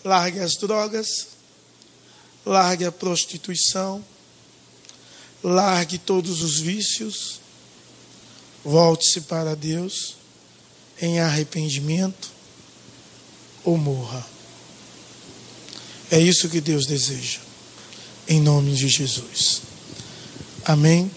Largue 0.02 0.40
as 0.40 0.56
drogas, 0.56 1.28
largue 2.44 2.84
a 2.84 2.90
prostituição, 2.90 4.04
largue 5.40 5.98
todos 5.98 6.42
os 6.42 6.58
vícios, 6.58 7.38
volte-se 8.64 9.20
para 9.20 9.54
Deus 9.54 10.16
em 11.00 11.20
arrependimento 11.20 12.30
ou 13.62 13.78
morra. 13.78 14.26
É 16.10 16.18
isso 16.18 16.48
que 16.48 16.60
Deus 16.60 16.86
deseja, 16.86 17.38
em 18.26 18.40
nome 18.40 18.74
de 18.74 18.88
Jesus. 18.88 19.62
Amém. 20.64 21.08